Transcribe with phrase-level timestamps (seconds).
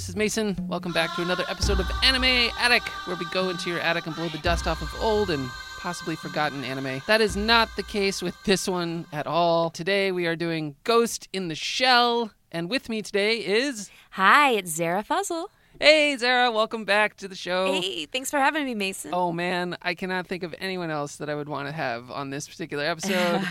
[0.00, 0.56] This is Mason.
[0.66, 4.16] Welcome back to another episode of Anime Attic, where we go into your attic and
[4.16, 5.46] blow the dust off of old and
[5.78, 7.02] possibly forgotten anime.
[7.06, 9.68] That is not the case with this one at all.
[9.68, 13.90] Today we are doing Ghost in the Shell, and with me today is.
[14.12, 15.48] Hi, it's Zehra Fazal.
[15.78, 17.70] Hey, Zehra, welcome back to the show.
[17.70, 19.10] Hey, thanks for having me, Mason.
[19.12, 22.30] Oh man, I cannot think of anyone else that I would want to have on
[22.30, 23.46] this particular episode.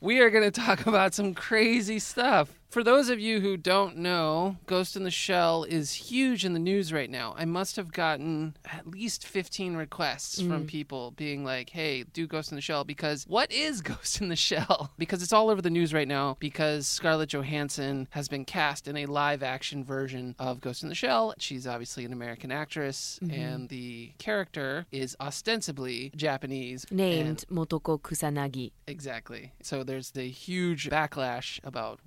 [0.00, 2.58] we are going to talk about some crazy stuff.
[2.70, 6.60] For those of you who don't know, Ghost in the Shell is huge in the
[6.60, 7.34] news right now.
[7.36, 10.66] I must have gotten at least 15 requests from mm.
[10.68, 14.36] people being like, hey, do Ghost in the Shell because what is Ghost in the
[14.36, 14.92] Shell?
[14.98, 18.96] Because it's all over the news right now because Scarlett Johansson has been cast in
[18.98, 21.34] a live action version of Ghost in the Shell.
[21.38, 23.34] She's obviously an American actress mm-hmm.
[23.34, 26.86] and the character is ostensibly Japanese.
[26.90, 28.70] and- Named Motoko Kusanagi.
[28.86, 29.52] Exactly.
[29.60, 31.98] So there's the huge backlash about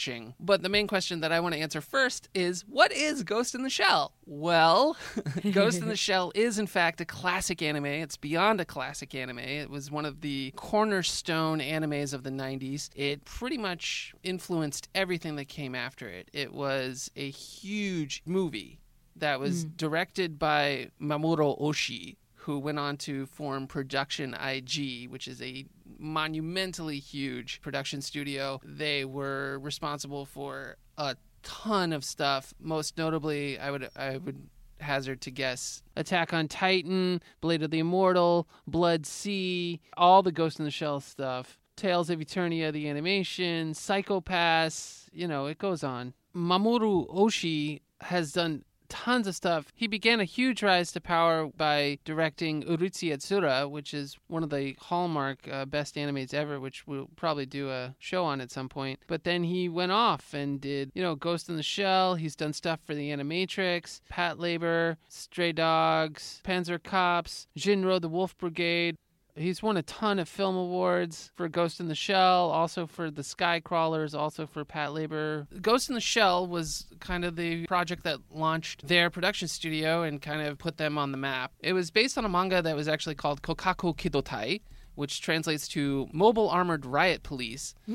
[0.00, 0.34] whitewashing.
[0.40, 3.62] But the main question that I want to answer first is what is Ghost in
[3.62, 4.12] the Shell?
[4.26, 4.96] Well,
[5.52, 7.86] Ghost in the Shell is in fact a classic anime.
[7.86, 9.38] It's beyond a classic anime.
[9.38, 12.90] It was one of the cornerstone animes of the 90s.
[12.94, 16.28] It pretty much influenced everything that came after it.
[16.32, 18.80] It was a huge movie
[19.16, 19.70] that was hmm.
[19.76, 25.66] directed by Mamoru Oshii, who went on to form Production IG, which is a
[25.98, 28.60] monumentally huge production studio.
[28.64, 32.54] They were responsible for a ton of stuff.
[32.58, 34.48] Most notably, I would I would
[34.80, 40.64] hazard to guess Attack on Titan, Blade of the Immortal, Blood-C, all the Ghost in
[40.64, 41.58] the Shell stuff.
[41.76, 46.14] Tales of Eternia, the animation, Psycho-Pass, you know, it goes on.
[46.34, 49.66] Mamoru Oshii has done tons of stuff.
[49.74, 54.50] He began a huge rise to power by directing Urusei Yatsura, which is one of
[54.50, 58.68] the hallmark uh, best animes ever, which we'll probably do a show on at some
[58.68, 58.98] point.
[59.06, 62.16] But then he went off and did, you know, Ghost in the Shell.
[62.16, 68.96] He's done stuff for the Animatrix, Patlabor, Stray Dogs, Panzer Cops, Jin-Roh the Wolf Brigade.
[69.36, 73.22] He's won a ton of film awards for Ghost in the Shell, also for the
[73.22, 75.46] Sky Crawlers, also for Patlabor.
[75.62, 80.20] Ghost in the Shell was kind of the project that launched their production studio and
[80.20, 81.52] kind of put them on the map.
[81.60, 84.60] It was based on a manga that was actually called Kokaku Kidotai,
[84.94, 87.74] which translates to Mobile Armored Riot Police.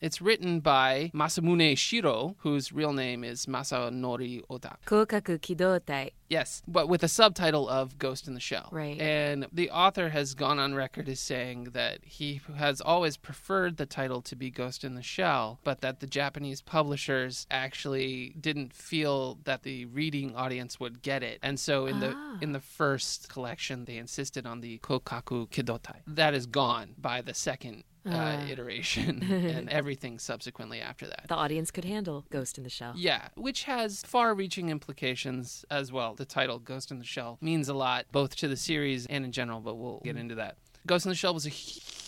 [0.00, 4.76] it's written by Masamune Shirow, whose real name is Masanori Ota.
[4.86, 6.12] Kokaku Kidotai.
[6.30, 8.68] Yes, but with a subtitle of Ghost in the Shell.
[8.70, 8.98] Right.
[9.00, 13.84] And the author has gone on record as saying that he has always preferred the
[13.84, 19.38] title to be Ghost in the Shell, but that the Japanese publishers actually didn't feel
[19.44, 21.40] that the reading audience would get it.
[21.42, 22.38] And so in the Ah.
[22.40, 25.96] in the first collection they insisted on the Kokaku Kidotai.
[26.06, 28.46] That is gone by the second uh, Ah.
[28.48, 31.24] iteration and everything subsequently after that.
[31.28, 32.94] The audience could handle Ghost in the Shell.
[32.96, 36.14] Yeah, which has far reaching implications as well.
[36.14, 39.32] The title, Ghost in the Shell, means a lot, both to the series and in
[39.32, 40.56] general, but we'll get into that.
[40.86, 41.50] Ghost in the Shell was a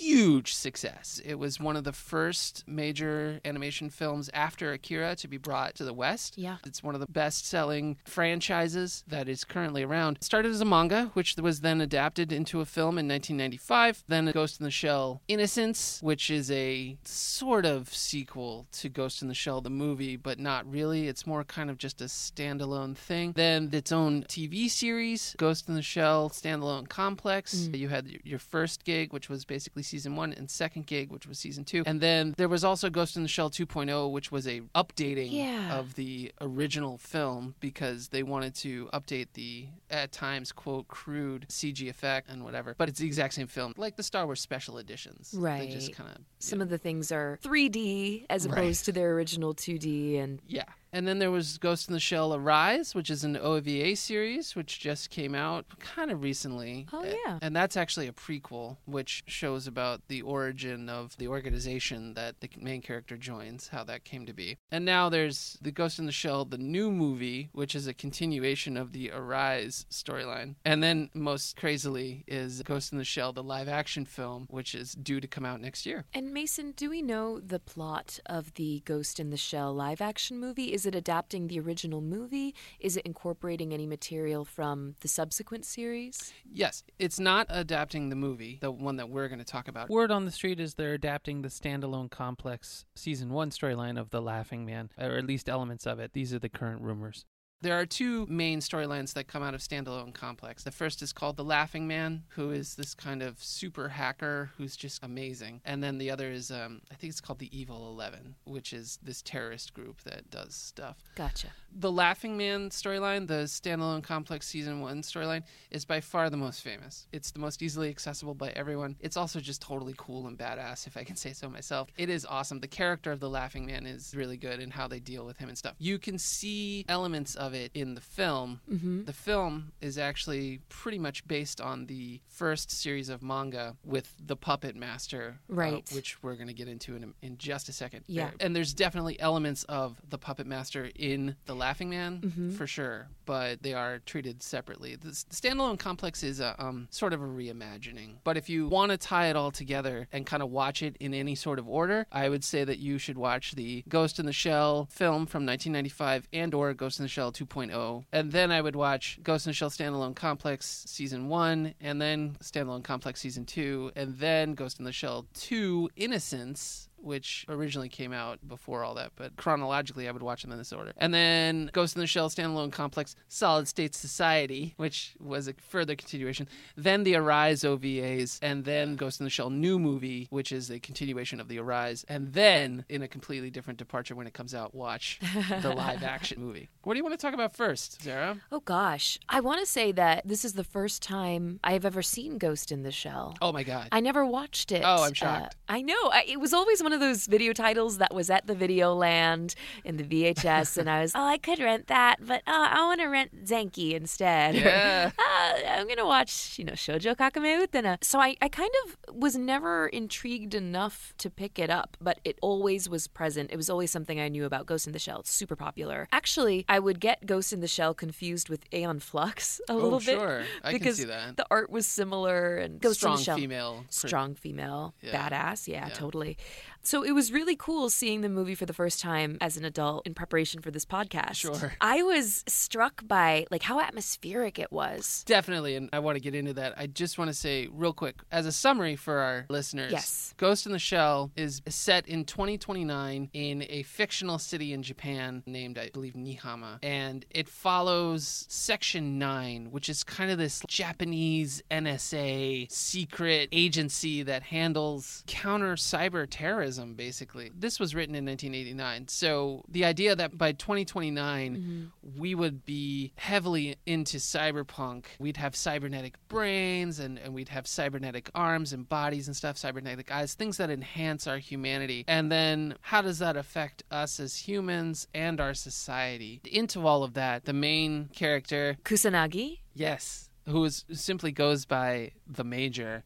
[0.03, 1.21] huge success.
[1.25, 5.85] It was one of the first major animation films after Akira to be brought to
[5.85, 6.37] the West.
[6.37, 6.57] Yeah.
[6.67, 10.17] It's one of the best selling franchises that is currently around.
[10.17, 14.05] It started as a manga, which was then adapted into a film in 1995.
[14.09, 19.29] Then Ghost in the Shell Innocence, which is a sort of sequel to Ghost in
[19.29, 21.07] the Shell, the movie, but not really.
[21.07, 23.33] It's more kind of just a standalone thing.
[23.37, 27.55] Then its own TV series, Ghost in the Shell Standalone Complex.
[27.55, 27.79] Mm.
[27.79, 31.39] You had your first gig, which was basically season one, and second gig, which was
[31.39, 31.83] season two.
[31.87, 35.75] And then there was also Ghost in the Shell 2.0, which was a updating Yeah.
[35.79, 41.89] of the original film because they wanted to update the at times quote crude CG
[41.89, 42.75] effect and whatever.
[42.79, 45.35] But it's the exact same film, like the Star Wars special editions.
[45.37, 45.69] Right.
[45.69, 48.59] They just kind of Some of the things are 3D as Right.
[48.59, 50.65] opposed to their original 2D and Yeah.
[50.93, 54.79] And then there was Ghost in the Shell Arise, which is an OVA series, which
[54.79, 56.87] just came out kind of recently.
[56.93, 57.39] Oh, yeah.
[57.41, 62.51] And that's actually a prequel, which shows about the origin of the organization that the
[62.59, 64.59] main character joins, how that came to be.
[64.71, 68.77] And now there's the Ghost in the Shell, the new movie, which is a continuation
[68.77, 70.57] of the Arise storyline.
[70.65, 74.93] And then, most crazily, is Ghost in the Shell, the live action film, which is
[74.93, 76.05] due to come out next year.
[76.13, 80.39] And Mason, do we know the plot of the Ghost in the Shell live action
[80.39, 80.73] movie?
[80.73, 82.55] Is it adapting the original movie?
[82.81, 86.33] Is it incorporating any material from the subsequent series?
[86.45, 89.89] Yes, it's not adapting the movie, the one that we're going to talk about.
[89.89, 94.23] Word on the street is they're adapting the standalone complex season one storyline of The
[94.23, 96.13] Laughing Man, or at least elements of it.
[96.13, 97.25] These are the current rumors.
[97.63, 100.65] There are two main storylines that come out of Standalone Complex.
[100.65, 104.77] The first is called The Laughing Man, who is this kind of super hacker who's
[104.77, 105.61] just amazing.
[105.65, 108.99] And then the other is, um, I think it's called The Evil Eleven, which is
[109.01, 110.97] this terrorist group that does stuff.
[111.15, 111.51] Gotcha.
[111.73, 116.63] The Laughing Man storyline, the Standalone Complex Season 1 storyline, is by far the most
[116.63, 117.07] famous.
[117.13, 118.97] It's the most easily accessible by everyone.
[118.99, 121.91] It's also just totally cool and badass, if I can say so myself.
[121.97, 122.59] It is awesome.
[122.59, 125.49] The character of the Laughing Man is really good and how they deal with him
[125.49, 125.77] and stuff.
[125.79, 128.61] You can see elements of it in the film.
[128.71, 129.05] Mm-hmm.
[129.05, 134.37] The film is actually pretty much based on the first series of manga with the
[134.37, 135.91] Puppet Master, uh, Right.
[135.95, 138.05] which we're going to get into in, in just a second.
[138.07, 138.31] Yeah.
[138.41, 142.55] And there's definitely elements of the Puppet Master in The Laughing Man, Mhm.
[142.55, 144.97] for sure, but they are treated separately.
[144.97, 148.17] The s- standalone complex is a, um, sort of a reimagining.
[148.25, 151.15] But if you want to tie it all together and kind of watch it in
[151.15, 154.33] any sort of order, I would say that you should watch the Ghost in the
[154.33, 158.05] Shell film from 1995 and or Ghost in the Shell 2.0.
[158.13, 162.37] And then I would watch Ghost in the Shell Standalone Complex Season 1 and then
[162.43, 168.13] Standalone Complex Season 2 and then Ghost in the Shell 2 Innocence which originally came
[168.13, 170.93] out before all that, but chronologically I would watch them in this order.
[170.97, 175.95] And then Ghost in the Shell Standalone Complex Solid State Society, which was a further
[175.97, 176.49] continuation.
[176.77, 180.79] Then the Arise OVAs, and then Ghost in the Shell New Movie, which is a
[180.79, 182.05] continuation of the Arise.
[182.09, 185.19] And then, in a completely different departure when it comes out, watch
[185.61, 186.69] the live action movie.
[186.85, 188.41] What do you want to talk about first, Zehra?
[188.51, 192.03] Oh gosh, I want to say that this is the first time I have ever
[192.03, 193.37] seen Ghost in the Shell.
[193.41, 193.89] Oh my God.
[193.93, 194.83] I never watched it.
[194.85, 195.57] Oh, I'm Uh, shocked.
[195.69, 195.95] I know.
[196.13, 199.55] I, it was always one of those video titles that was at the video land
[199.85, 203.01] in the VHS, and I was, oh, I could rent that, but uh, I want
[203.01, 204.55] to rent Zenki instead.
[204.55, 205.11] Yeah.
[205.19, 208.03] uh, I'm gonna watch, you know, Shoujo Kakumei Utena.
[208.03, 212.39] So I, I kind of was never intrigued enough to pick it up, but it
[212.43, 213.51] always was present.
[213.53, 215.21] It was always something I knew about Ghost in the Shell.
[215.21, 216.09] It's super popular.
[216.13, 219.99] Actually, I would get Ghost in the Shell confused with Aeon Flux a little oh,
[219.99, 220.45] bit sure.
[220.63, 221.37] I because can see that.
[221.37, 223.85] the art was similar and Ghost Strong in the Shell female.
[223.91, 225.29] strong female, Yeah.
[225.29, 225.69] badass.
[225.69, 225.95] Yeah, Yeah.
[225.95, 226.37] totally.
[226.85, 230.07] So it was really cool seeing the movie for the first time as an adult
[230.07, 231.37] in preparation for this podcast.
[231.37, 231.73] Sure.
[231.81, 235.23] I was struck by like how atmospheric it was.
[235.27, 236.75] Definitely, and I want to get into that.
[236.77, 240.35] I just want to say real quick, as a summary for our listeners, Yes.
[240.39, 245.79] Ghost in the Shell is set in 2029 in a fictional city in Japan named,
[245.79, 252.71] I believe, Niihama, and it follows Section 9, which is kind of this Japanese NSA
[252.73, 257.51] secret agency that handles counter cyber terrorism, basically.
[257.57, 262.21] This was written in 1989, so the idea that by 2029, mm-hmm.
[262.21, 265.07] we would be heavily into cyberpunk.
[265.19, 270.11] We'd have cybernetic brains and, and we'd have cybernetic arms and bodies and stuff, cybernetic
[270.11, 272.05] eyes, things that enhance our humanity.
[272.09, 276.41] And then how does that affect us as humans and our society?
[276.51, 279.61] Into all of that, the main character, Kusanagi.
[279.75, 283.05] yes, who is simply goes by the Major.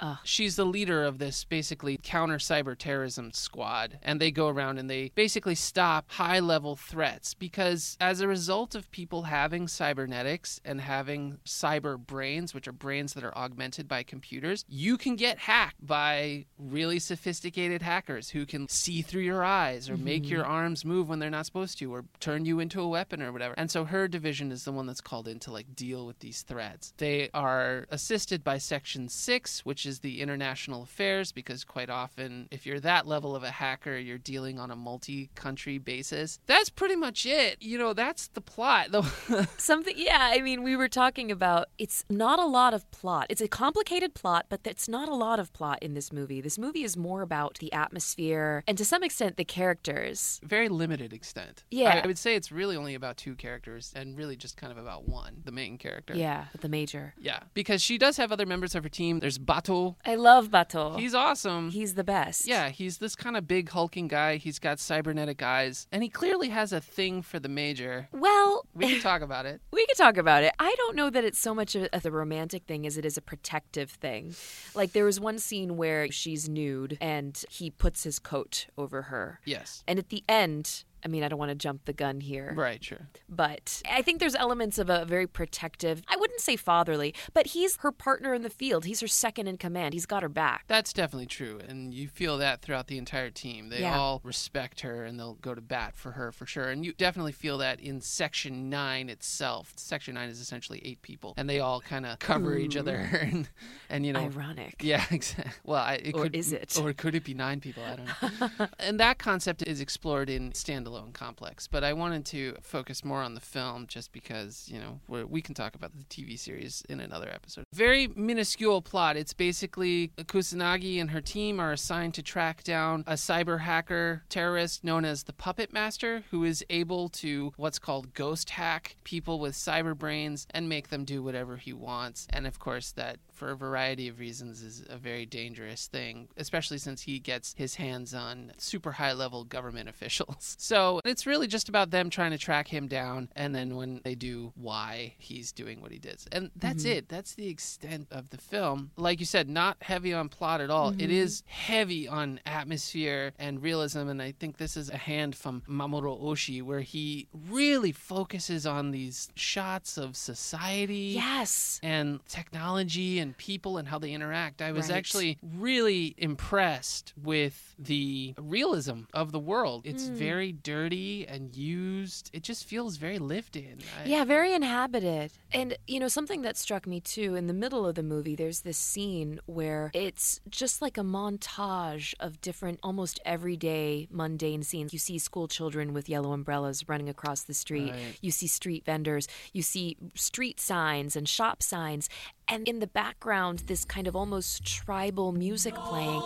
[0.00, 0.20] Ah.
[0.24, 4.88] She's the leader of this basically counter cyber terrorism squad, and they go around and
[4.88, 10.80] they basically stop high level threats because, as a result of people having cybernetics and
[10.80, 15.84] having cyber brains, which are brains that are augmented by computers, you can get hacked
[15.84, 21.08] by really sophisticated hackers who can see through your eyes or make your arms move
[21.08, 23.54] when they're not supposed to or turn you into a weapon or whatever.
[23.56, 26.42] And so her division is the one that's called in to like deal with these
[26.42, 26.92] threats.
[26.98, 32.66] They are assisted by Section 6, which is the international affairs, because quite often, if
[32.66, 36.38] you're that level of a hacker, you're dealing on a multi country basis.
[36.46, 37.60] That's pretty much it.
[37.60, 38.88] You know, that's the plot.
[38.90, 39.02] though.
[39.56, 40.30] Something, yeah.
[40.32, 43.26] I mean, we were talking about it's not a lot of plot.
[43.30, 46.40] It's a complicated plot, but it's not a lot of plot in this movie.
[46.40, 50.40] This movie is more about the atmosphere and to some extent the characters.
[50.44, 51.64] Very limited extent.
[51.70, 51.94] Yeah.
[51.94, 54.78] I, I would say it's really only about two characters and really just kind of
[54.78, 56.14] about one, the main character.
[56.14, 57.14] Yeah, the major.
[57.18, 57.40] Yeah.
[57.54, 59.20] Because she does have other members of her team.
[59.20, 59.77] There's Batou.
[60.04, 60.98] I love Batou.
[60.98, 61.70] He's awesome.
[61.70, 62.46] He's the best.
[62.46, 64.36] Yeah, he's this kind of big hulking guy.
[64.36, 68.08] He's got cybernetic eyes, and he clearly has a thing for the major.
[68.12, 69.60] Well, We can talk about it.
[69.78, 70.52] We can talk about it.
[70.58, 73.22] I don't know that it's so much of a romantic thing as it is a
[73.22, 74.34] protective thing.
[74.74, 79.40] Like there was one scene where she's nude and he puts his coat over her.
[79.44, 79.84] Yes.
[79.86, 82.82] And at the end, I mean, I don't want to jump the gun here, Right,
[82.82, 83.08] sure.
[83.28, 87.76] but I think there's elements of a very protective, I wouldn't say fatherly, but he's
[87.78, 88.84] her partner in the field.
[88.84, 89.94] He's her second in command.
[89.94, 90.64] He's got her back.
[90.66, 93.68] That's definitely true, and you feel that throughout the entire team.
[93.68, 93.98] They Yeah.
[93.98, 96.68] all respect her and they'll go to bat for her for sure.
[96.70, 99.72] And you definitely feel that in Section 9 itself.
[99.76, 102.98] Section 9 is essentially eight people, and they all kind of cover each other.
[103.28, 103.48] And,
[103.90, 104.76] and you know, Ironic.
[104.80, 105.52] Yeah, exactly.
[105.64, 106.78] Well, I, it Or could, is it?
[106.80, 107.82] Or could it be nine people?
[107.84, 108.66] I don't know.
[108.78, 111.66] and that concept is explored in standalone and complex.
[111.66, 115.54] But I wanted to focus more on the film just because, you know, we can
[115.54, 117.64] talk about the TV series in another episode.
[117.72, 119.16] Very minuscule plot.
[119.16, 124.84] It's basically Kusanagi and her team are assigned to track down a cyber hacker terrorist
[124.84, 129.54] known as the Puppet Master, who is able to what's called ghost hack people with
[129.54, 132.26] cyber brains and make them do whatever he wants.
[132.30, 136.78] And of course, that for a variety of reasons is a very dangerous thing, especially
[136.78, 140.56] since he gets his hands on super high level government officials.
[140.58, 144.14] So it's really just about them trying to track him down, and then when they
[144.14, 146.18] do, why he's doing what he did.
[146.32, 146.98] And that's Mm-hmm.
[146.98, 147.08] it.
[147.08, 148.90] That's the extent of the film.
[148.96, 150.90] Like you said, not heavy on plot at all.
[150.90, 151.10] It Mm-hmm.
[151.12, 156.20] is heavy on atmosphere and realism, and I think this is a hand from Mamoru
[156.22, 161.78] Oshii where he really focuses on these shots of society Yes.
[161.82, 164.62] and technology and people and how they interact.
[164.62, 164.96] I was Right.
[164.96, 169.82] actually really impressed with the realism of the world.
[169.84, 170.14] It's Hmm.
[170.14, 172.30] very dirty and used.
[172.32, 173.78] It just feels very lived in.
[174.00, 175.32] I- Yeah, very inhabited.
[175.52, 178.60] And, you know, something that struck me too in the middle of the movie, there's
[178.62, 184.92] this scene where it's just like a montage of different, almost everyday mundane scenes.
[184.92, 188.18] You see school children with yellow umbrellas running across the street, Right.
[188.20, 192.08] you see street vendors, you see street signs and shop signs.
[192.50, 196.22] And in the background, this kind of almost tribal music playing.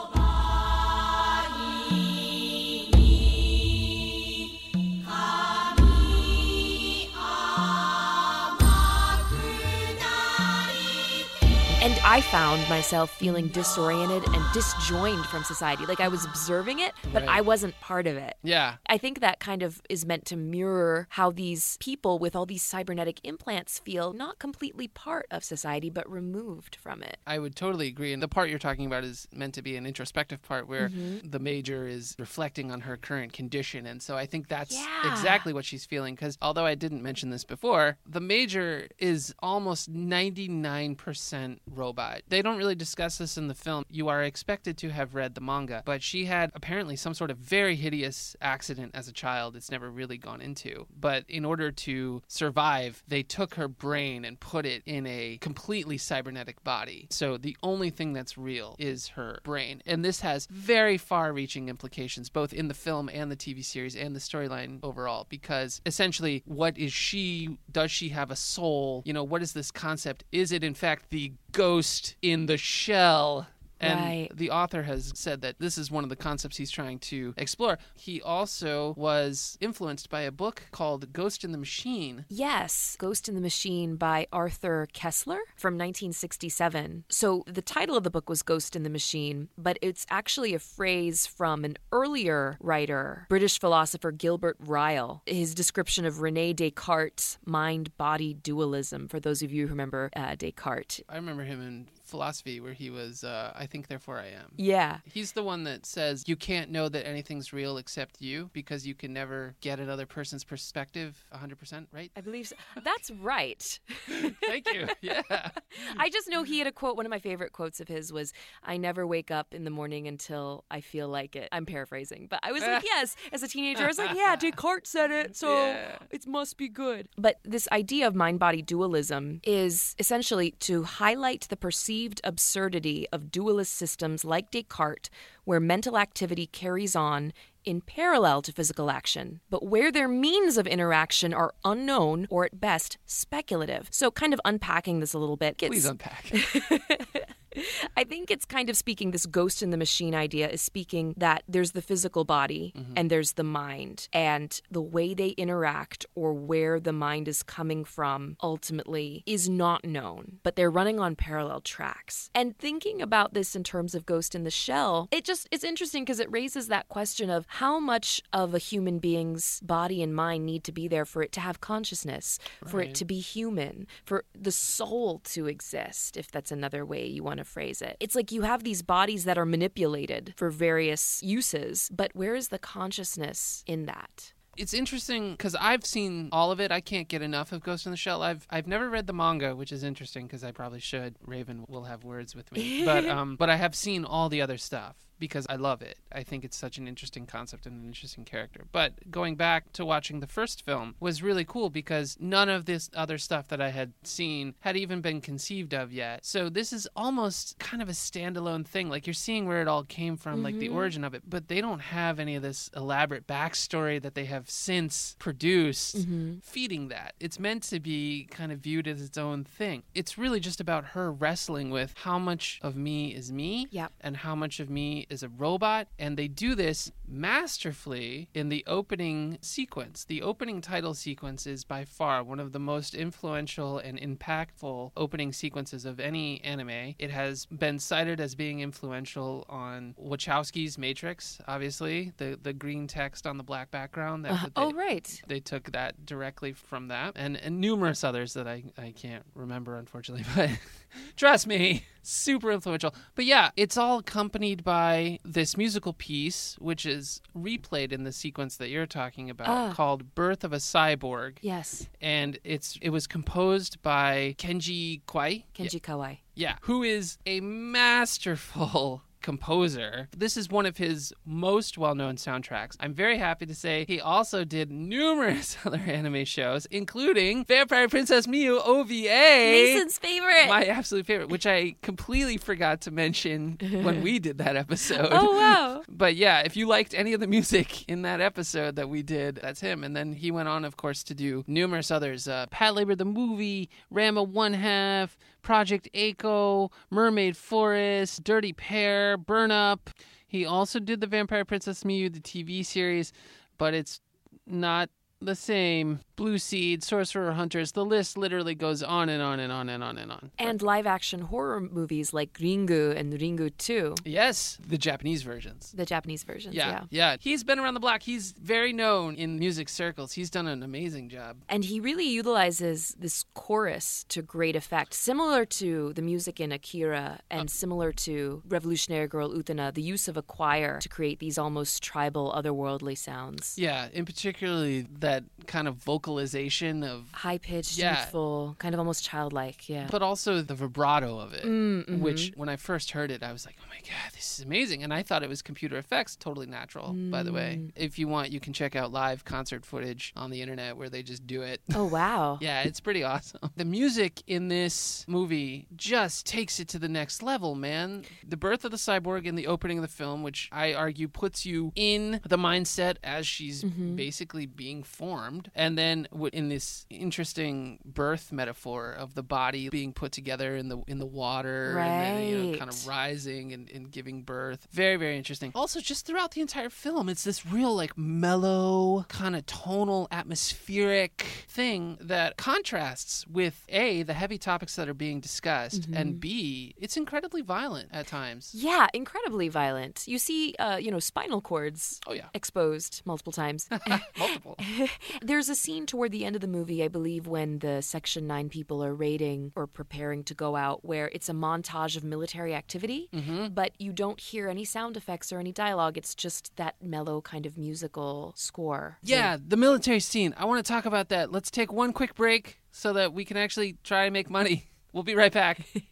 [12.05, 15.87] I found myself feeling disoriented and disjoined from society.
[15.87, 17.29] Like I was observing it, but Right.
[17.39, 18.37] I wasn't part of it.
[18.43, 18.75] Yeah.
[18.87, 22.63] I think that kind of is meant to mirror how these people with all these
[22.65, 27.19] cybernetic implants feel not completely part of society, but removed from it.
[27.25, 28.13] I would totally agree.
[28.13, 31.31] And the part you're talking about is meant to be an introspective part where Mm-hmm.
[31.31, 33.87] the major is reflecting on her current condition.
[33.87, 35.13] And so I think that's Yeah.
[35.13, 36.17] exactly what she's feeling.
[36.17, 41.92] Because although I didn't mention this before, the major is almost 99% robot.
[42.29, 43.85] They don't really discuss this in the film.
[43.89, 47.39] You are expected to have read the manga, but she had apparently some sort of
[47.39, 49.57] very hideous accident as a child.
[49.57, 50.87] It's never really gone into.
[50.99, 55.99] But in order to survive, they took her brain and put it in a completely
[55.99, 57.07] cybernetic body.
[57.11, 59.83] So the only thing that's real is her brain.
[59.87, 63.97] And this has very far reaching implications, both in the film and the TV series
[63.97, 67.59] and the storyline overall, because essentially, what is she?
[67.71, 69.03] Does she have a soul?
[69.05, 70.25] You know, what is this concept?
[70.33, 73.47] Is it in fact the ghost in the shell?
[73.83, 74.29] And Right.
[74.35, 77.79] the author has said that this is one of the concepts he's trying to explore.
[77.95, 82.25] He also was influenced by a book called Ghost in the Machine.
[82.29, 87.05] Yes, Ghost in the Machine by Arthur Koestler from 1967.
[87.09, 90.59] So the title of the book was Ghost in the Machine, but it's actually a
[90.59, 95.23] phrase from an earlier writer, British philosopher Gilbert Ryle.
[95.27, 100.35] His description of Rene Descartes' mind body dualism, for those of you who remember uh,
[100.37, 101.01] Descartes.
[101.09, 104.53] I remember him in philosophy where he was, uh, I think, therefore I am.
[104.57, 104.99] Yeah.
[105.05, 108.95] He's the one that says you can't know that anything's real except you because you
[108.95, 112.11] can never get another person's perspective 100%, right?
[112.15, 112.57] I believe so.
[112.85, 113.63] That's right.
[114.47, 114.89] Thank you.
[115.01, 115.23] Yeah.
[116.05, 116.97] I just know he had a quote.
[116.99, 120.07] One of my favorite quotes of his was, I never wake up in the morning
[120.07, 121.49] until I feel like it.
[121.51, 123.17] I'm paraphrasing, but I was like, yes.
[123.33, 125.97] As a teenager, I was like, yeah, Descartes said it, so Yeah.
[126.11, 127.09] it must be good.
[127.17, 133.31] But this idea of mind body dualism is essentially to highlight the perceived absurdity of
[133.31, 135.09] dualist systems like Descartes,
[135.45, 137.33] where mental activity carries on
[137.65, 142.61] in parallel to physical action, but where their means of interaction are unknown or at
[142.61, 143.89] best speculative.
[143.91, 145.57] So, kind of unpacking this a little bit.
[145.59, 146.33] gets- Please unpack.
[147.97, 151.43] I think it's kind of speaking this ghost in the machine idea is speaking that
[151.49, 152.93] there's the physical body mm-hmm.
[152.97, 157.85] and there's the mind and the way they interact or where the mind is coming
[157.85, 162.31] from ultimately is not known but they're running on parallel tracks.
[162.35, 166.05] And thinking about this in terms of ghost in the shell it just it's interesting
[166.05, 170.47] because it raises that question of how much of a human being's body and mind
[170.47, 174.25] need to be there for it to have consciousness for it to be human for
[174.39, 178.33] the soul to exist if that's another way you want to phrase it it's like
[178.33, 183.63] you have these bodies that are manipulated for various uses but where is the consciousness
[183.67, 186.71] in that It's interesting because I've seen all of it.
[186.71, 188.23] I can't get enough of Ghost in the Shell.
[188.23, 191.17] I've I've never read the manga, which is interesting because I probably should.
[191.25, 194.59] Raven will have words with me, but um, but I have seen all the other
[194.59, 195.99] stuff because I love it.
[196.11, 198.65] I think it's such an interesting concept and an interesting character.
[198.73, 202.91] But going back to watching the first film was really cool because none of this
[202.93, 206.25] other stuff that I had seen had even been conceived of yet.
[206.25, 208.89] So this is almost kind of a standalone thing.
[208.89, 210.75] Like you're seeing where it all came from, like the Mhm.
[210.75, 214.51] origin of it, but they don't have any of this elaborate backstory that they have
[214.51, 216.39] since produced Mm-hmm.
[216.43, 217.15] feeding that.
[217.21, 219.85] It's meant to be kind of viewed as its own thing.
[219.95, 223.93] It's really just about her wrestling with how much of me is me Yep.
[224.01, 225.87] and how much of me is a robot.
[225.99, 230.05] And they do this masterfully in the opening sequence.
[230.05, 235.33] The opening title sequence is by far one of the most influential and impactful opening
[235.33, 236.95] sequences of any anime.
[236.99, 243.27] It has been cited as being influential on Wachowski's Matrix, obviously, the, the green text
[243.27, 244.25] on the black background.
[244.25, 245.23] That, Uh, that they- oh, right.
[245.29, 249.77] they took that directly from that and, and numerous others that I, I can't remember
[249.77, 250.51] unfortunately but
[251.17, 257.21] trust me super influential but yeah it's all accompanied by this musical piece which is
[257.37, 259.73] replayed in the sequence that you're talking about Ah.
[259.73, 261.89] called birth of a cyborg Yes.
[262.01, 266.19] and it's it was composed by Kenji Kawai Kenji Kawai.
[266.35, 270.09] yeah, who is a masterful composer.
[270.17, 272.77] This is one of his most well known soundtracks.
[272.81, 278.27] I'm very happy to say he also did numerous other anime shows, including Vampire Princess
[278.27, 278.91] Miu OVA.
[278.91, 280.49] Mason's favorite.
[280.49, 285.09] My absolute favorite, which I completely forgot to mention when we did that episode.
[285.11, 285.83] oh, wow.
[285.89, 289.37] But yeah, if you liked any of the music in that episode that we did,
[289.37, 289.85] that's him.
[289.85, 293.71] And then he went on, of course, to do numerous others uh, Patlabor, the movie,
[293.93, 299.91] Ranma One Half, Project A-ko, Mermaid Forest, Dirty Pair, Burn Up.
[300.27, 303.13] He also did the Vampire Princess Miu, the TV series,
[303.59, 304.01] but it's
[304.47, 304.89] not
[305.21, 306.01] the same.
[306.23, 309.99] Blue Seed, Sorcerer Hunters, the list literally goes on and on and on and on
[309.99, 310.31] and on.
[310.39, 315.73] And live action horror movies like Ringu and Ringu 2, Yes, the Japanese versions.
[315.73, 316.55] the Japanese versions.
[316.55, 316.85] Yeah, yeah.
[316.91, 317.17] yeah.
[317.19, 318.05] He's been around the block.
[318.05, 320.13] He's very known in music circles.
[320.13, 321.39] He's done an amazing job.
[321.49, 327.19] And he really utilizes this chorus to great effect, similar to the music in Akira
[327.33, 327.53] and uh.
[327.53, 332.33] similar to Revolutionary Girl Utena, the use of a choir to create these almost tribal,
[332.33, 333.57] otherworldly sounds.
[333.59, 335.75] Yeah, in particularly that kind of
[336.17, 338.01] vocalization of, High pitched, Yeah.
[338.01, 339.69] youthful, kind of almost childlike.
[339.69, 339.89] Yeah.
[339.91, 341.45] but also the vibrato of it.
[341.45, 341.99] Mm, mhm.
[342.01, 344.83] Which, when I first heard it, I was like, oh my God, this is amazing.
[344.83, 347.59] And I thought it was computer effects, totally natural, by the way.
[347.61, 347.73] Mm.
[347.77, 351.03] If you want, you can check out live concert footage on the internet where they
[351.03, 351.61] just do it.
[351.75, 352.39] Oh, wow.
[352.41, 353.51] Yeah, it's pretty awesome.
[353.57, 358.05] The music in this movie just takes it to the next level, man.
[358.27, 361.45] The birth of the cyborg in the opening of the film, which I argue puts
[361.47, 363.97] you in the mindset as she's Mhm.
[363.97, 365.51] basically being formed.
[365.55, 370.69] And then w- in this interesting birth metaphor of the body being put together in
[370.69, 374.67] the in the water and then, you know, kind of rising and, and giving birth.
[374.73, 375.53] Very, very interesting.
[375.55, 381.23] Also, just throughout the entire film, it's this real like mellow, kind of tonal, atmospheric
[381.49, 386.97] thing that contrasts with A, the heavy topics that are being discussed, and B, it's
[386.97, 388.51] incredibly violent at times.
[388.55, 390.05] Yeah, incredibly violent.
[390.07, 392.27] You see, uh, you know, spinal cords Oh yeah.
[392.35, 393.69] exposed multiple times.
[394.19, 394.57] Multiple.
[395.23, 398.49] There's a scene toward the end of the movie, I believe, when the Section 9
[398.49, 403.09] people are raiding or preparing to go out, where it's a montage of military activity,
[403.13, 405.99] hmm but you don't hear any sound effects or any dialogue.
[405.99, 408.99] It's just that mellow kind of musical score.
[409.03, 410.35] Yeah, the military scene.
[410.37, 411.31] I want to talk about that.
[411.33, 414.69] Let's take one quick break so that we can actually try and make money.
[414.95, 415.67] We'll be right back.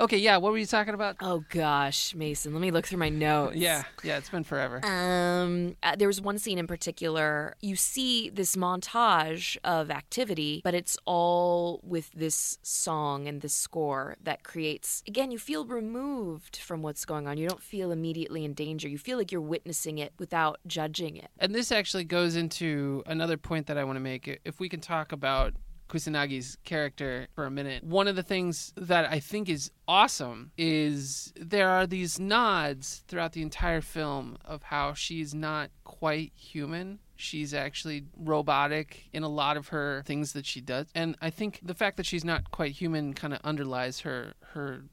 [0.00, 1.16] okay, yeah, what were you talking about?
[1.20, 3.56] Oh gosh, Mason, let me look through my notes.
[3.56, 4.84] Yeah, yeah, it's been forever.
[4.84, 7.54] Um, uh, there was one scene in particular.
[7.60, 14.16] You see this montage of activity, but it's all with this song and this score
[14.22, 15.02] that creates.
[15.06, 17.38] Again, you feel removed from what's going on.
[17.38, 18.88] You don't feel immediately in danger.
[18.88, 21.28] You feel like you're witnessing it without judging it.
[21.38, 24.40] And this actually goes into another point that I want to make.
[24.44, 25.54] If we can talk about
[25.90, 31.32] Kusanagi's character for a minute, one of the things that I think is awesome is
[31.36, 37.00] there are these nods throughout the entire film of how she's not quite human.
[37.16, 40.86] She's actually robotic in a lot of her things that she does.
[40.94, 44.84] And I think the fact that she's not quite human kind of underlies her her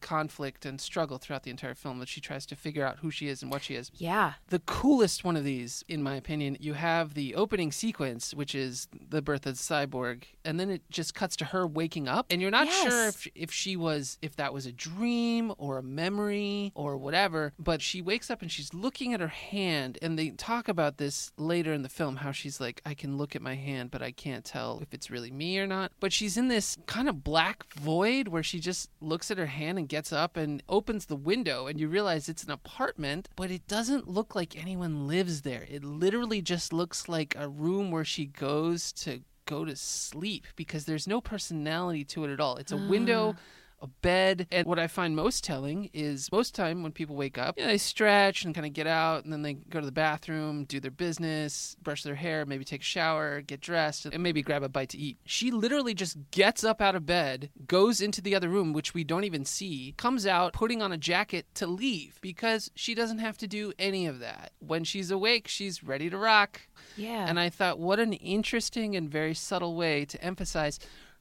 [0.00, 3.28] conflict and struggle throughout the entire film that she tries to figure out who she
[3.28, 4.34] is and what she is Yeah.
[4.48, 8.88] the coolest one of these, in my opinion, you have the opening sequence, which is
[9.10, 12.40] the birth of the cyborg, and then it just cuts to her waking up, and
[12.42, 16.72] you're not sure if if she was if that was a dream or a memory
[16.74, 17.52] or whatever.
[17.58, 21.32] But she wakes up and she's looking at her hand, and they talk about this
[21.36, 24.12] later in the film, how she's like, I can look at my hand, but I
[24.12, 25.92] can't tell if it's really me or not.
[26.00, 29.78] But she's in this kind of black void where she just looks at her hand
[29.78, 33.66] and gets up and opens the window, and you realize it's an apartment, but it
[33.66, 35.66] doesn't look like anyone lives there.
[35.68, 40.84] It literally just looks like a room where she goes to go to sleep because
[40.84, 42.56] there's no personality to it at all.
[42.56, 43.40] It's a window ah.
[43.80, 44.46] A bed.
[44.50, 47.70] And what I find most telling is most time when people wake up, you know,
[47.70, 50.80] they stretch and kind of get out and then they go to the bathroom, do
[50.80, 54.68] their business, brush their hair, maybe take a shower, get dressed, and maybe grab a
[54.68, 55.18] bite to eat.
[55.24, 59.04] She literally just gets up out of bed, goes into the other room, which we
[59.04, 63.36] don't even see, comes out, putting on a jacket to leave because she doesn't have
[63.38, 64.52] to do any of that.
[64.58, 66.62] When she's awake, she's ready to rock.
[66.96, 67.26] Yeah.
[67.28, 70.78] And I thought, what an interesting and very subtle way to emphasize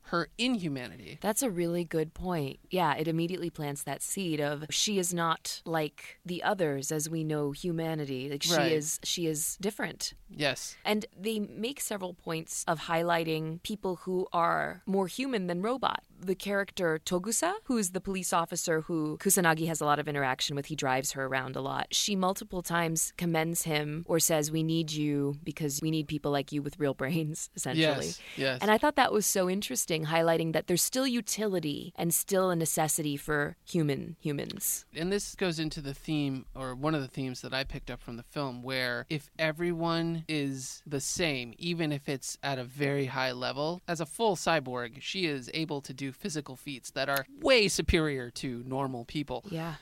[0.07, 1.17] her inhumanity.
[1.21, 2.59] That's a really good point.
[2.69, 7.23] Yeah, it immediately plants that seed of she is not like the others as we
[7.23, 8.29] know humanity.
[8.29, 10.13] Like she is she is different.
[10.29, 10.75] Yes.
[10.83, 16.03] And they make several points of highlighting people who are more human than robot.
[16.19, 20.67] The character Togusa, who's the police officer who Kusanagi has a lot of interaction with,
[20.67, 21.87] he drives her around a lot.
[21.91, 26.51] She multiple times commends him or says, We need you because we need people like
[26.51, 28.07] you with real brains, essentially.
[28.07, 28.19] Yes.
[28.37, 28.59] Yes.
[28.61, 32.55] And I thought that was so interesting, highlighting that there's still utility and still a
[32.55, 34.85] necessity for human humans.
[34.93, 38.01] And this goes into the theme, or one of the themes that I picked up
[38.01, 43.05] from the film, where if everyone is the same, even if it's at a very
[43.05, 47.25] high level, as a full cyborg, she is able to do physical feats that are
[47.39, 49.45] way superior to normal people.
[49.49, 49.75] Yeah.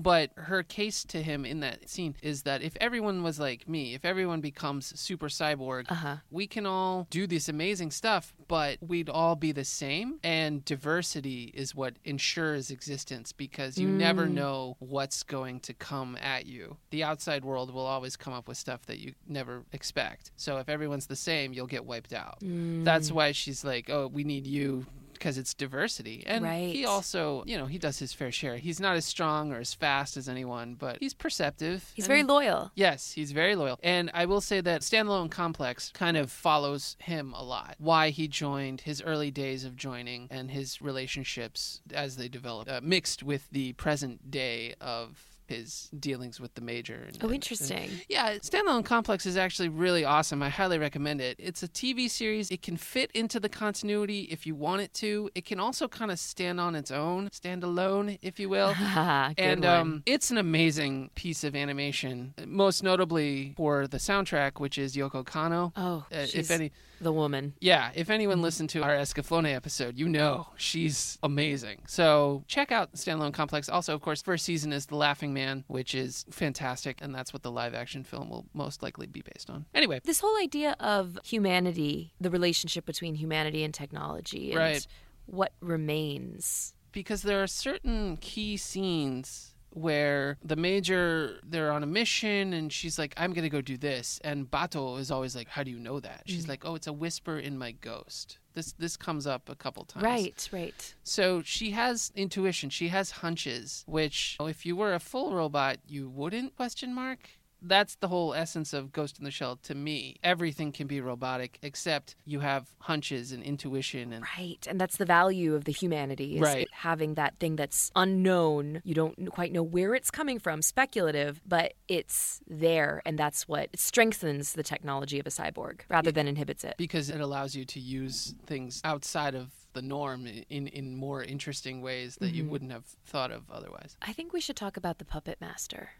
[0.00, 3.94] But her case to him in that scene is that if everyone was like me,
[3.94, 6.16] if everyone becomes super cyborg, Uh huh.
[6.30, 10.20] we can all do this amazing stuff, but we'd all be the same.
[10.22, 14.32] And diversity is what ensures existence because you never Mm.
[14.34, 16.76] know what's going to come at you.
[16.90, 20.30] The outside world will always come up with stuff that you never expect.
[20.36, 22.38] So if everyone's the same, you'll get wiped out.
[22.40, 22.84] Mm.
[22.84, 24.86] That's why she's like, oh, we need you.
[25.18, 26.22] Because it's diversity.
[26.26, 28.56] And he also, you know, he does his fair share.
[28.56, 31.90] He's not as strong or as fast as anyone, but he's perceptive.
[31.94, 32.70] He's very loyal.
[32.74, 33.78] Yes, he's very loyal.
[33.82, 37.74] And I will say that Standalone Complex kind of follows him a lot.
[37.78, 42.80] Why he joined, his early days of joining, and his relationships as they develop, uh,
[42.82, 47.04] mixed with the present day of his dealings with the major.
[47.06, 47.90] and- Oh, and- interesting.
[48.08, 50.42] yeah, Standalone Complex is actually really awesome.
[50.42, 51.36] I highly recommend it.
[51.38, 52.50] It's a TV series.
[52.50, 55.30] It can fit into the continuity if you want it to.
[55.34, 58.74] It can also kind of stand on its own, stand alone, if you will.
[58.74, 59.72] Good and one.
[59.74, 65.24] um, it's an amazing piece of animation, most notably for the soundtrack, which is Yoko
[65.24, 65.72] Kanno.
[65.76, 67.54] oh, Uh, if any, the woman.
[67.60, 71.82] yeah, if anyone listened to our Escaflowne episode, you know she's amazing.
[71.86, 73.68] So check out Standalone Complex.
[73.68, 77.42] Also, of course, first season is The Laughing Man, which is fantastic, and that's what
[77.42, 79.66] the live action film will most likely be based on.
[79.74, 84.86] Anyway, This whole idea of humanity, the relationship between humanity and technology, and Right.
[85.26, 86.74] what remains.
[86.90, 92.98] because there are certain key scenes where the major they're on a mission and she's
[92.98, 94.20] like i'm gonna go do this.
[94.24, 96.22] And Batou is always like how do you know that?
[96.26, 96.48] She's mm.
[96.48, 98.38] like oh it's a whisper in my ghost.
[98.54, 100.04] This this comes up a couple times.
[100.04, 100.94] Right, right.
[101.02, 102.70] so she has intuition.
[102.70, 107.30] She has hunches which if you were a full robot you wouldn't question mark
[107.62, 110.16] that's the whole essence of Ghost in the Shell to me.
[110.22, 114.66] Everything can be robotic except you have hunches and intuition and Right.
[114.68, 116.68] And that's the value of the humanity is Right.
[116.72, 118.82] having that thing that's unknown.
[118.84, 123.02] You don't quite know where it's coming from, speculative, but it's there.
[123.04, 126.74] And that's what it strengthens the technology of a cyborg rather than inhibits it.
[126.78, 131.82] because it allows you to use things outside of the norm in in more interesting
[131.82, 132.52] ways that you mm-hmm.
[132.52, 133.96] wouldn't have thought of otherwise.
[134.02, 135.90] I think we should talk about the puppet master.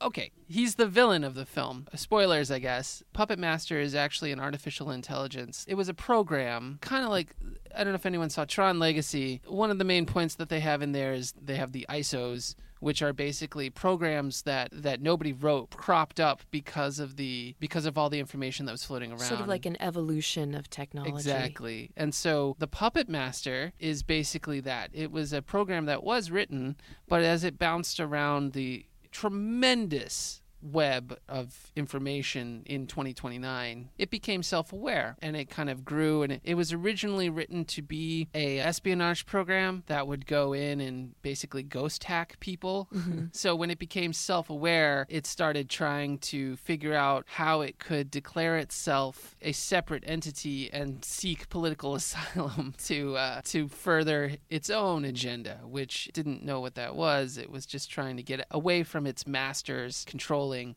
[0.00, 1.86] Okay, he's the villain of the film.
[1.92, 3.02] Uh, spoilers, I guess.
[3.12, 5.64] Puppet Master is actually an artificial intelligence.
[5.68, 7.34] It was a program, kind of like
[7.74, 9.40] I don't know if anyone saw Tron Legacy.
[9.46, 12.54] One of the main points that they have in there is they have the ISOs,
[12.80, 17.96] which are basically programs that that nobody wrote, cropped up because of the because of
[17.96, 19.20] all the information that was floating around.
[19.20, 21.12] Sort of like an evolution of technology.
[21.12, 21.90] Exactly.
[21.96, 24.90] And so the Puppet Master is basically that.
[24.92, 26.76] It was a program that was written,
[27.08, 35.16] but as it bounced around the tremendous web of information in 2029 it became self-aware
[35.20, 39.26] and it kind of grew and it, it was originally written to be a espionage
[39.26, 42.88] program that would go in and basically ghost hack people.
[43.32, 48.56] So when it became self-aware it started trying to figure out how it could declare
[48.58, 55.60] itself a separate entity and seek political asylum to uh, to further its own agenda
[55.64, 57.38] which didn't know what that was.
[57.38, 60.04] It was just trying to get away from its masters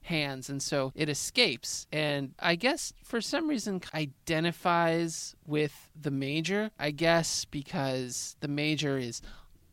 [0.04, 1.88] hands and so it escapes.
[1.92, 8.98] And i guess for some reason identifies with the major i guess because the major
[8.98, 9.22] is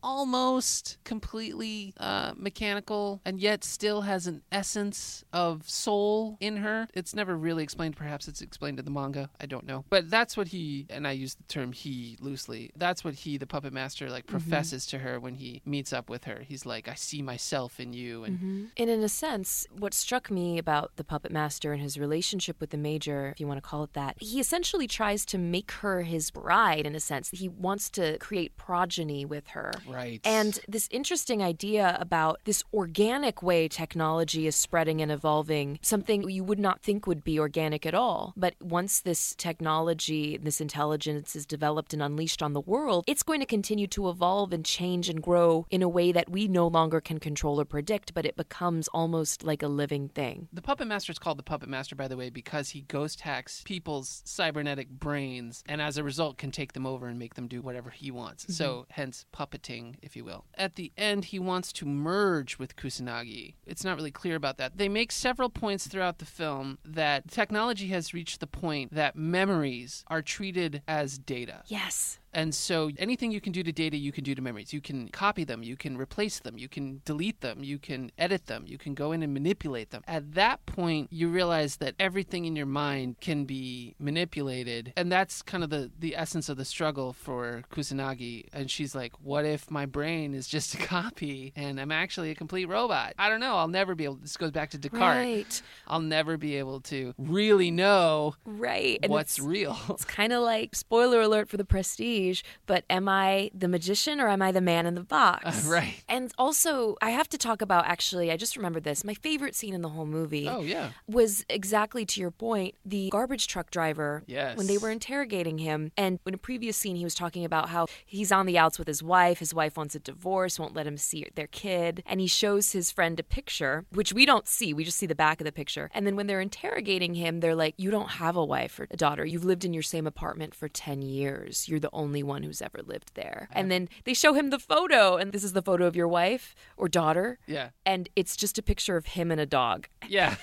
[0.03, 6.87] almost completely uh, mechanical and yet still has an essence of soul in her.
[6.93, 7.95] It's never really explained.
[7.95, 9.29] Perhaps it's explained in the manga.
[9.39, 9.85] I don't know.
[9.89, 13.47] But that's what he, and I use the term he loosely, that's what he, the
[13.47, 16.43] puppet master, like professes to her when he meets up with her.
[16.45, 18.23] He's like, I see myself in you.
[18.23, 22.59] And And in a sense, what struck me about the puppet master and his relationship
[22.59, 25.71] with the major, if you want to call it that, he essentially tries to make
[25.71, 27.29] her his bride in a sense.
[27.31, 29.71] He wants to create progeny with her.
[29.87, 29.92] right.
[30.25, 36.43] And this interesting idea about this organic way technology is spreading and evolving, something you
[36.43, 38.33] would not think would be organic at all.
[38.35, 43.39] But once this technology, this intelligence is developed and unleashed on the world, it's going
[43.39, 46.99] to continue to evolve and change and grow in a way that we no longer
[46.99, 50.47] can control or predict, but it becomes almost like a living thing.
[50.53, 53.61] The Puppet Master is called the Puppet Master, by the way, because he ghost hacks
[53.65, 57.61] people's cybernetic brains and as a result can take them over and make them do
[57.61, 58.43] whatever he wants.
[58.43, 58.53] Mm-hmm.
[58.53, 60.45] So, hence puppeting, if you will.
[60.55, 63.55] At the end, he wants to merge with Kusanagi.
[63.65, 64.77] It's not really clear about that.
[64.77, 70.03] They make several points throughout the film that technology has reached the point that memories
[70.07, 71.63] are treated as data.
[71.67, 72.19] Yes.
[72.33, 74.73] And so anything you can do to data, you can do to memories.
[74.73, 78.47] You can copy them, you can replace them, you can delete them, you can edit
[78.47, 80.03] them, you can go in and manipulate them.
[80.07, 84.93] At that point, you realize that everything in your mind can be manipulated.
[84.97, 88.47] And that's kind of the, the essence of the struggle for Kusanagi.
[88.53, 92.35] And she's like, what if my brain is just a copy and I'm actually a
[92.35, 93.13] complete robot?
[93.19, 93.55] I don't know.
[93.57, 95.01] I'll never be able, this goes back to Descartes.
[95.01, 95.61] Right.
[95.87, 98.99] I'll never be able to really know Right.
[99.03, 99.77] And what's it's- real.
[99.93, 102.22] It's kind of like spoiler alert for the prestige,
[102.65, 105.65] but am I the magician or am I the man in the box?
[105.77, 105.95] right.
[106.07, 109.03] And also, I have to talk about actually, I just remembered this.
[109.03, 110.91] My favorite scene in the whole movie Oh, yeah.
[111.07, 114.57] was exactly to your point the garbage truck driver Yes.
[114.57, 115.91] when they were interrogating him.
[115.97, 118.87] And in a previous scene, he was talking about how he's on the outs with
[118.87, 119.39] his wife.
[119.39, 122.03] His wife wants a divorce, won't let him see their kid.
[122.05, 124.73] And he shows his friend a picture, which we don't see.
[124.73, 125.89] We just see the back of the picture.
[125.93, 128.97] And then when they're interrogating him, they're like, You don't have a wife or a
[128.97, 129.25] daughter.
[129.25, 131.67] You've lived in your same apartment for 10 years.
[131.67, 133.47] You're the only one who's ever lived there.
[133.49, 133.59] Uh-huh.
[133.59, 136.53] And then they show him the photo, and this is the photo of your wife
[136.77, 137.39] or daughter.
[137.47, 137.69] Yeah.
[137.85, 139.87] And it's just a picture of him and a dog.
[140.09, 140.35] Yeah.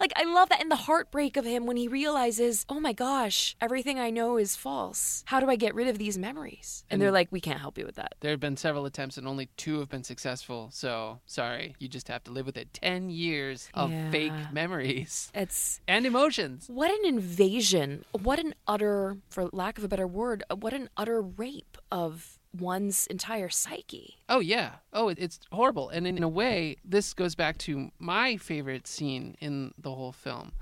[0.00, 3.56] like I love that and the heartbreak of him when he realizes, "Oh my gosh,
[3.60, 5.24] everything I know is false.
[5.26, 7.84] How do I get rid of these memories?" And, they're like, "We can't help you
[7.84, 10.70] with that." There have been several attempts and only two have been successful.
[10.72, 12.72] So sorry, you just have to live with it.
[12.72, 14.10] 10 years of Yeah.
[14.12, 16.68] fake memories It's and emotions.
[16.68, 18.04] what an invasion.
[18.12, 23.06] What an utter for lack of a better word, what an utter rape of one's
[23.06, 24.18] entire psyche.
[24.28, 24.72] Oh, yeah.
[24.92, 25.88] Oh, it's horrible.
[25.88, 30.52] And in a way, this goes back to my favorite scene in the whole film,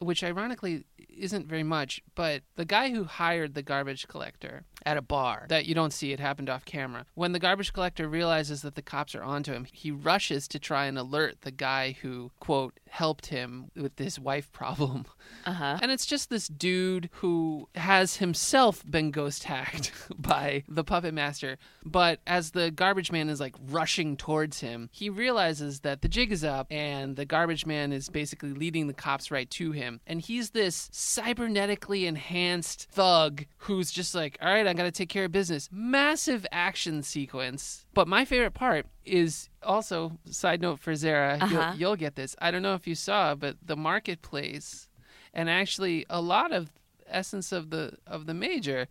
[0.00, 5.02] which ironically isn't very much, but the guy who hired the garbage collector at a
[5.02, 7.06] bar that you don't see, it happened off camera.
[7.14, 10.86] When the garbage collector realizes that the cops are onto him, he rushes to try
[10.86, 15.06] and alert the guy who, quote, helped him with his wife problem.
[15.44, 15.78] Uh-huh.
[15.80, 21.58] And it's just this dude who has himself been ghost hacked by the puppet master.
[21.84, 26.32] But as the garbage man is like rushing towards him, he realizes that the jig
[26.32, 30.00] is up and the garbage man is basically leading the cops right to him.
[30.06, 35.24] And he's this cybernetically enhanced thug who's just like, all right, I gotta take care
[35.24, 35.68] of business.
[35.72, 37.84] Massive action sequence.
[37.94, 41.72] But my favorite part is also, side note for Zehra, Uh-huh.
[41.72, 42.34] you'll, you'll get this.
[42.40, 44.88] I don't know if you saw, but the marketplace
[45.34, 46.70] and actually a lot of
[47.08, 48.88] essence of the of the major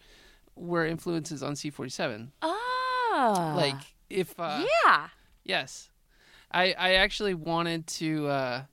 [0.56, 2.30] were influences on C47.
[2.42, 3.54] Ah.
[3.58, 3.76] like
[4.10, 5.08] if uh, yeah.
[5.44, 5.90] yes,
[6.52, 8.64] I I actually wanted to uh,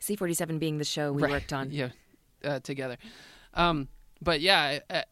[0.00, 1.70] C47 being the show we right, worked on.
[1.72, 1.90] yeah
[2.44, 2.96] uh, together,
[3.54, 3.88] um,
[4.22, 5.04] but yeah, I, I,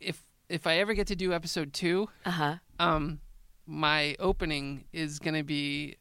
[0.00, 2.56] if if I ever get to do episode two, Uh-huh.
[2.78, 3.20] um,
[3.66, 5.96] my opening is gonna be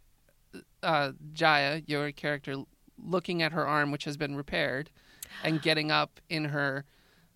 [0.83, 2.55] uh, Jaya, your character,
[3.01, 4.89] looking at her arm, which has been repaired,
[5.43, 6.85] and getting up in her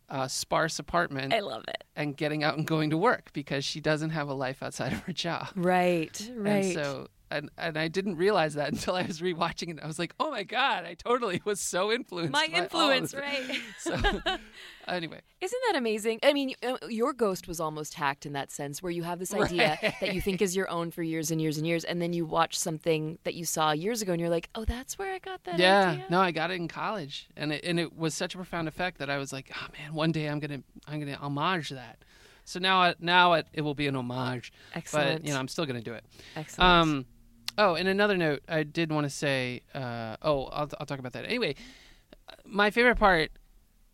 [0.10, 1.84] uh, sparse apartment I love it.
[1.96, 5.00] and getting out and going to work because she doesn't have a life outside of
[5.00, 5.48] her job.
[5.56, 6.32] Right.
[6.36, 6.64] Right.
[6.66, 9.80] And so, and, and I didn't realize that until I was rewatching it.
[9.84, 12.32] I was like, oh my God, I totally was so influenced.
[12.32, 13.62] My by all of influence, right?
[13.80, 13.96] So,
[14.88, 16.20] anyway, Isn't that amazing?
[16.24, 19.34] I mean, uh, your ghost was almost hacked in that sense, where you have this
[19.34, 22.14] idea that you think is your own for years and years and years, and then
[22.14, 25.20] you watch something that you saw years ago, and you're like, "Oh, that's where I
[25.20, 28.14] got that yeah, idea." no, I got it in college, and it and it was
[28.14, 31.00] such a profound effect that I was like, oh man, one day I'm gonna I'm
[31.00, 32.00] gonna homage that.
[32.44, 35.22] So now now it, it will be an homage, Excellent.
[35.22, 36.06] but you know I'm still gonna do it.
[36.36, 36.70] Excellent.
[36.70, 37.06] Um,
[37.58, 39.62] oh, and another note, I did want to say.
[39.74, 41.56] Uh, oh, I'll I'll talk about that anyway.
[42.46, 43.32] My favorite part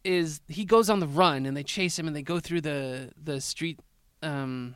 [0.03, 3.11] is he goes on the run and they chase him and they go through the
[3.21, 3.79] the street.
[4.21, 4.75] Um,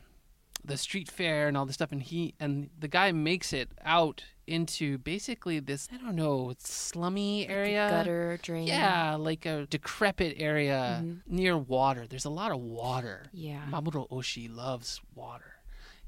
[0.64, 4.24] the street fair and all this stuff and he and the guy makes it out
[4.46, 8.66] into basically this I don't know slummy area Gutter, drain.
[8.66, 11.20] yeah like a decrepit area Mhm.
[11.28, 13.62] near water there's a lot of water Yeah.
[13.70, 15.54] Mamoru Oshii loves water.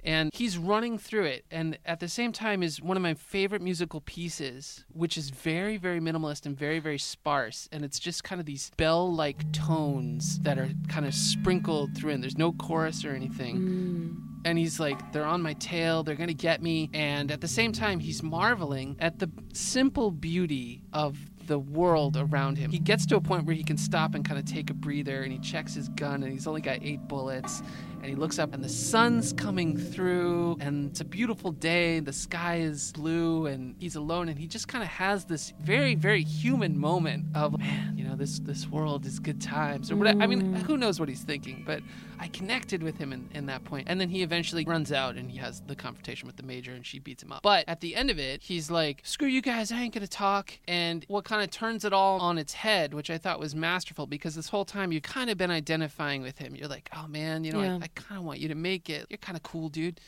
[0.05, 1.45] And he's running through it.
[1.51, 5.77] And at the same time is one of my favorite musical pieces, which is very,
[5.77, 7.69] very minimalist and very, very sparse.
[7.73, 12.13] And it's just kind of these bell like tones that are kind of sprinkled through
[12.13, 13.59] and there's no chorus or anything.
[13.59, 14.17] Mm.
[14.45, 16.89] And he's like, they're on my tail, they're gonna get me.
[16.95, 21.19] And at the same time, he's marveling at the simple beauty of
[21.51, 22.71] the world around him.
[22.71, 25.23] He gets to a point where he can stop and kind of take a breather
[25.23, 27.61] and he checks his gun and he's only got eight bullets.
[28.03, 32.01] And he looks up and the sun's coming through and it's a beautiful day.
[32.01, 35.95] The sky is blue and he's alone and he just kind of has this very,
[35.95, 40.23] very human moment of, man, you know, this, this world is good times or whatever.
[40.23, 40.63] I mean, mm.
[40.63, 41.83] who knows what he's thinking, but
[42.19, 43.89] I connected with him in, in that point.
[43.91, 46.87] And then he eventually runs out and he has the confrontation with the major and
[46.87, 47.43] she beats him up.
[47.43, 50.53] But at the end of it, he's like, screw you guys, I ain't gonna talk.
[50.67, 54.07] And what kind of turns it all on its head, which I thought was masterful
[54.07, 56.57] because this whole time you've kind of been identifying with him.
[56.57, 57.79] You're like, oh man, you know, Yeah.
[57.83, 59.07] I, I kind of want you to make it.
[59.09, 60.01] You're kind of cool, dude.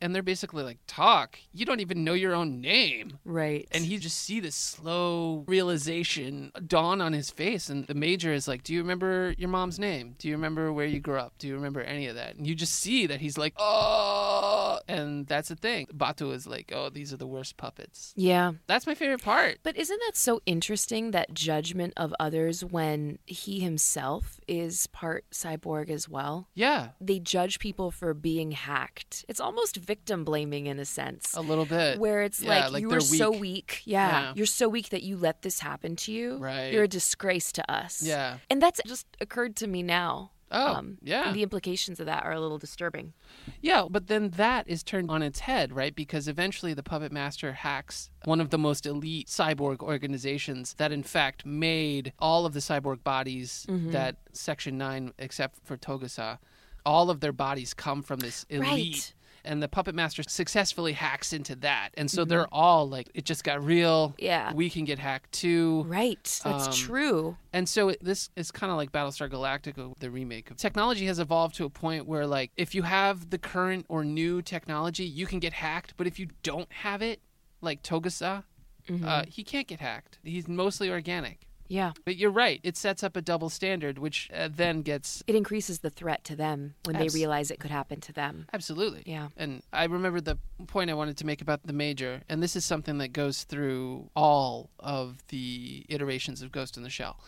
[0.00, 1.38] And they're basically like, talk.
[1.52, 3.18] You don't even know your own name.
[3.24, 3.66] Right.
[3.72, 7.68] And he just see this slow realization dawn on his face.
[7.70, 10.14] And the major is like, Do you remember your mom's name?
[10.18, 11.34] Do you remember where you grew up?
[11.38, 12.36] Do you remember any of that?
[12.36, 15.86] And you just see that he's like, Oh, and that's the thing.
[15.94, 18.12] Batou is like, Oh, these are the worst puppets.
[18.16, 18.52] yeah.
[18.66, 19.58] That's my favorite part.
[19.62, 25.88] But isn't that so interesting that judgment of others when he himself is part cyborg
[25.90, 26.48] as well?
[26.54, 29.24] Yeah, They judge people for being hacked.
[29.28, 31.34] It's almost victim blaming in a sense.
[31.34, 31.98] a little bit.
[31.98, 33.40] Where it's Yeah, like, like you they're are so weak.
[33.40, 33.82] weak.
[33.84, 34.32] Yeah, Yeah.
[34.36, 36.38] You're so weak that you let this happen to you.
[36.38, 36.72] Right.
[36.72, 38.02] You're a disgrace to us.
[38.02, 38.38] Yeah.
[38.50, 40.30] And that's just occurred to me now.
[40.56, 41.26] Oh, yeah.
[41.26, 43.12] And the implications of that are a little disturbing.
[43.60, 45.96] Yeah, but then that is turned on its head, right?
[45.96, 51.02] Because eventually the puppet master hacks one of the most elite cyborg organizations that, in
[51.02, 53.90] fact, made all of the cyborg bodies Mm-hmm.
[53.92, 56.38] that Section 9, except for Togusa,
[56.86, 58.68] all of their bodies come from this elite.
[58.68, 59.14] Right.
[59.44, 61.90] And the puppet master successfully hacks into that.
[61.96, 64.10] And so they're all like, it just got real.
[64.10, 64.24] Mm-hmm.
[64.24, 64.52] Yeah.
[64.54, 65.82] We can get hacked too.
[65.86, 66.40] Right.
[66.44, 67.36] That's Um, true.
[67.52, 70.54] And so it, this is kind of like Battlestar Galactica, the remake.
[70.56, 74.40] Technology has evolved to a point where, like, if you have the current or new
[74.42, 75.94] technology, you can get hacked.
[75.96, 77.20] But if you don't have it,
[77.60, 78.44] like Togusa,
[78.86, 79.08] Mm-hmm.
[79.08, 80.18] uh, he can't get hacked.
[80.22, 81.46] He's mostly organic.
[81.68, 81.92] Yeah.
[82.04, 85.80] But you're right; it sets up a double standard, which uh, then gets It increases
[85.80, 88.46] the threat to them when Abs- they realize it could happen to them.
[88.52, 89.02] absolutely.
[89.06, 89.28] Yeah.
[89.36, 92.64] And I remember the point I wanted to make about the major, and this is
[92.64, 97.18] something that goes through all of the iterations of Ghost in the Shell,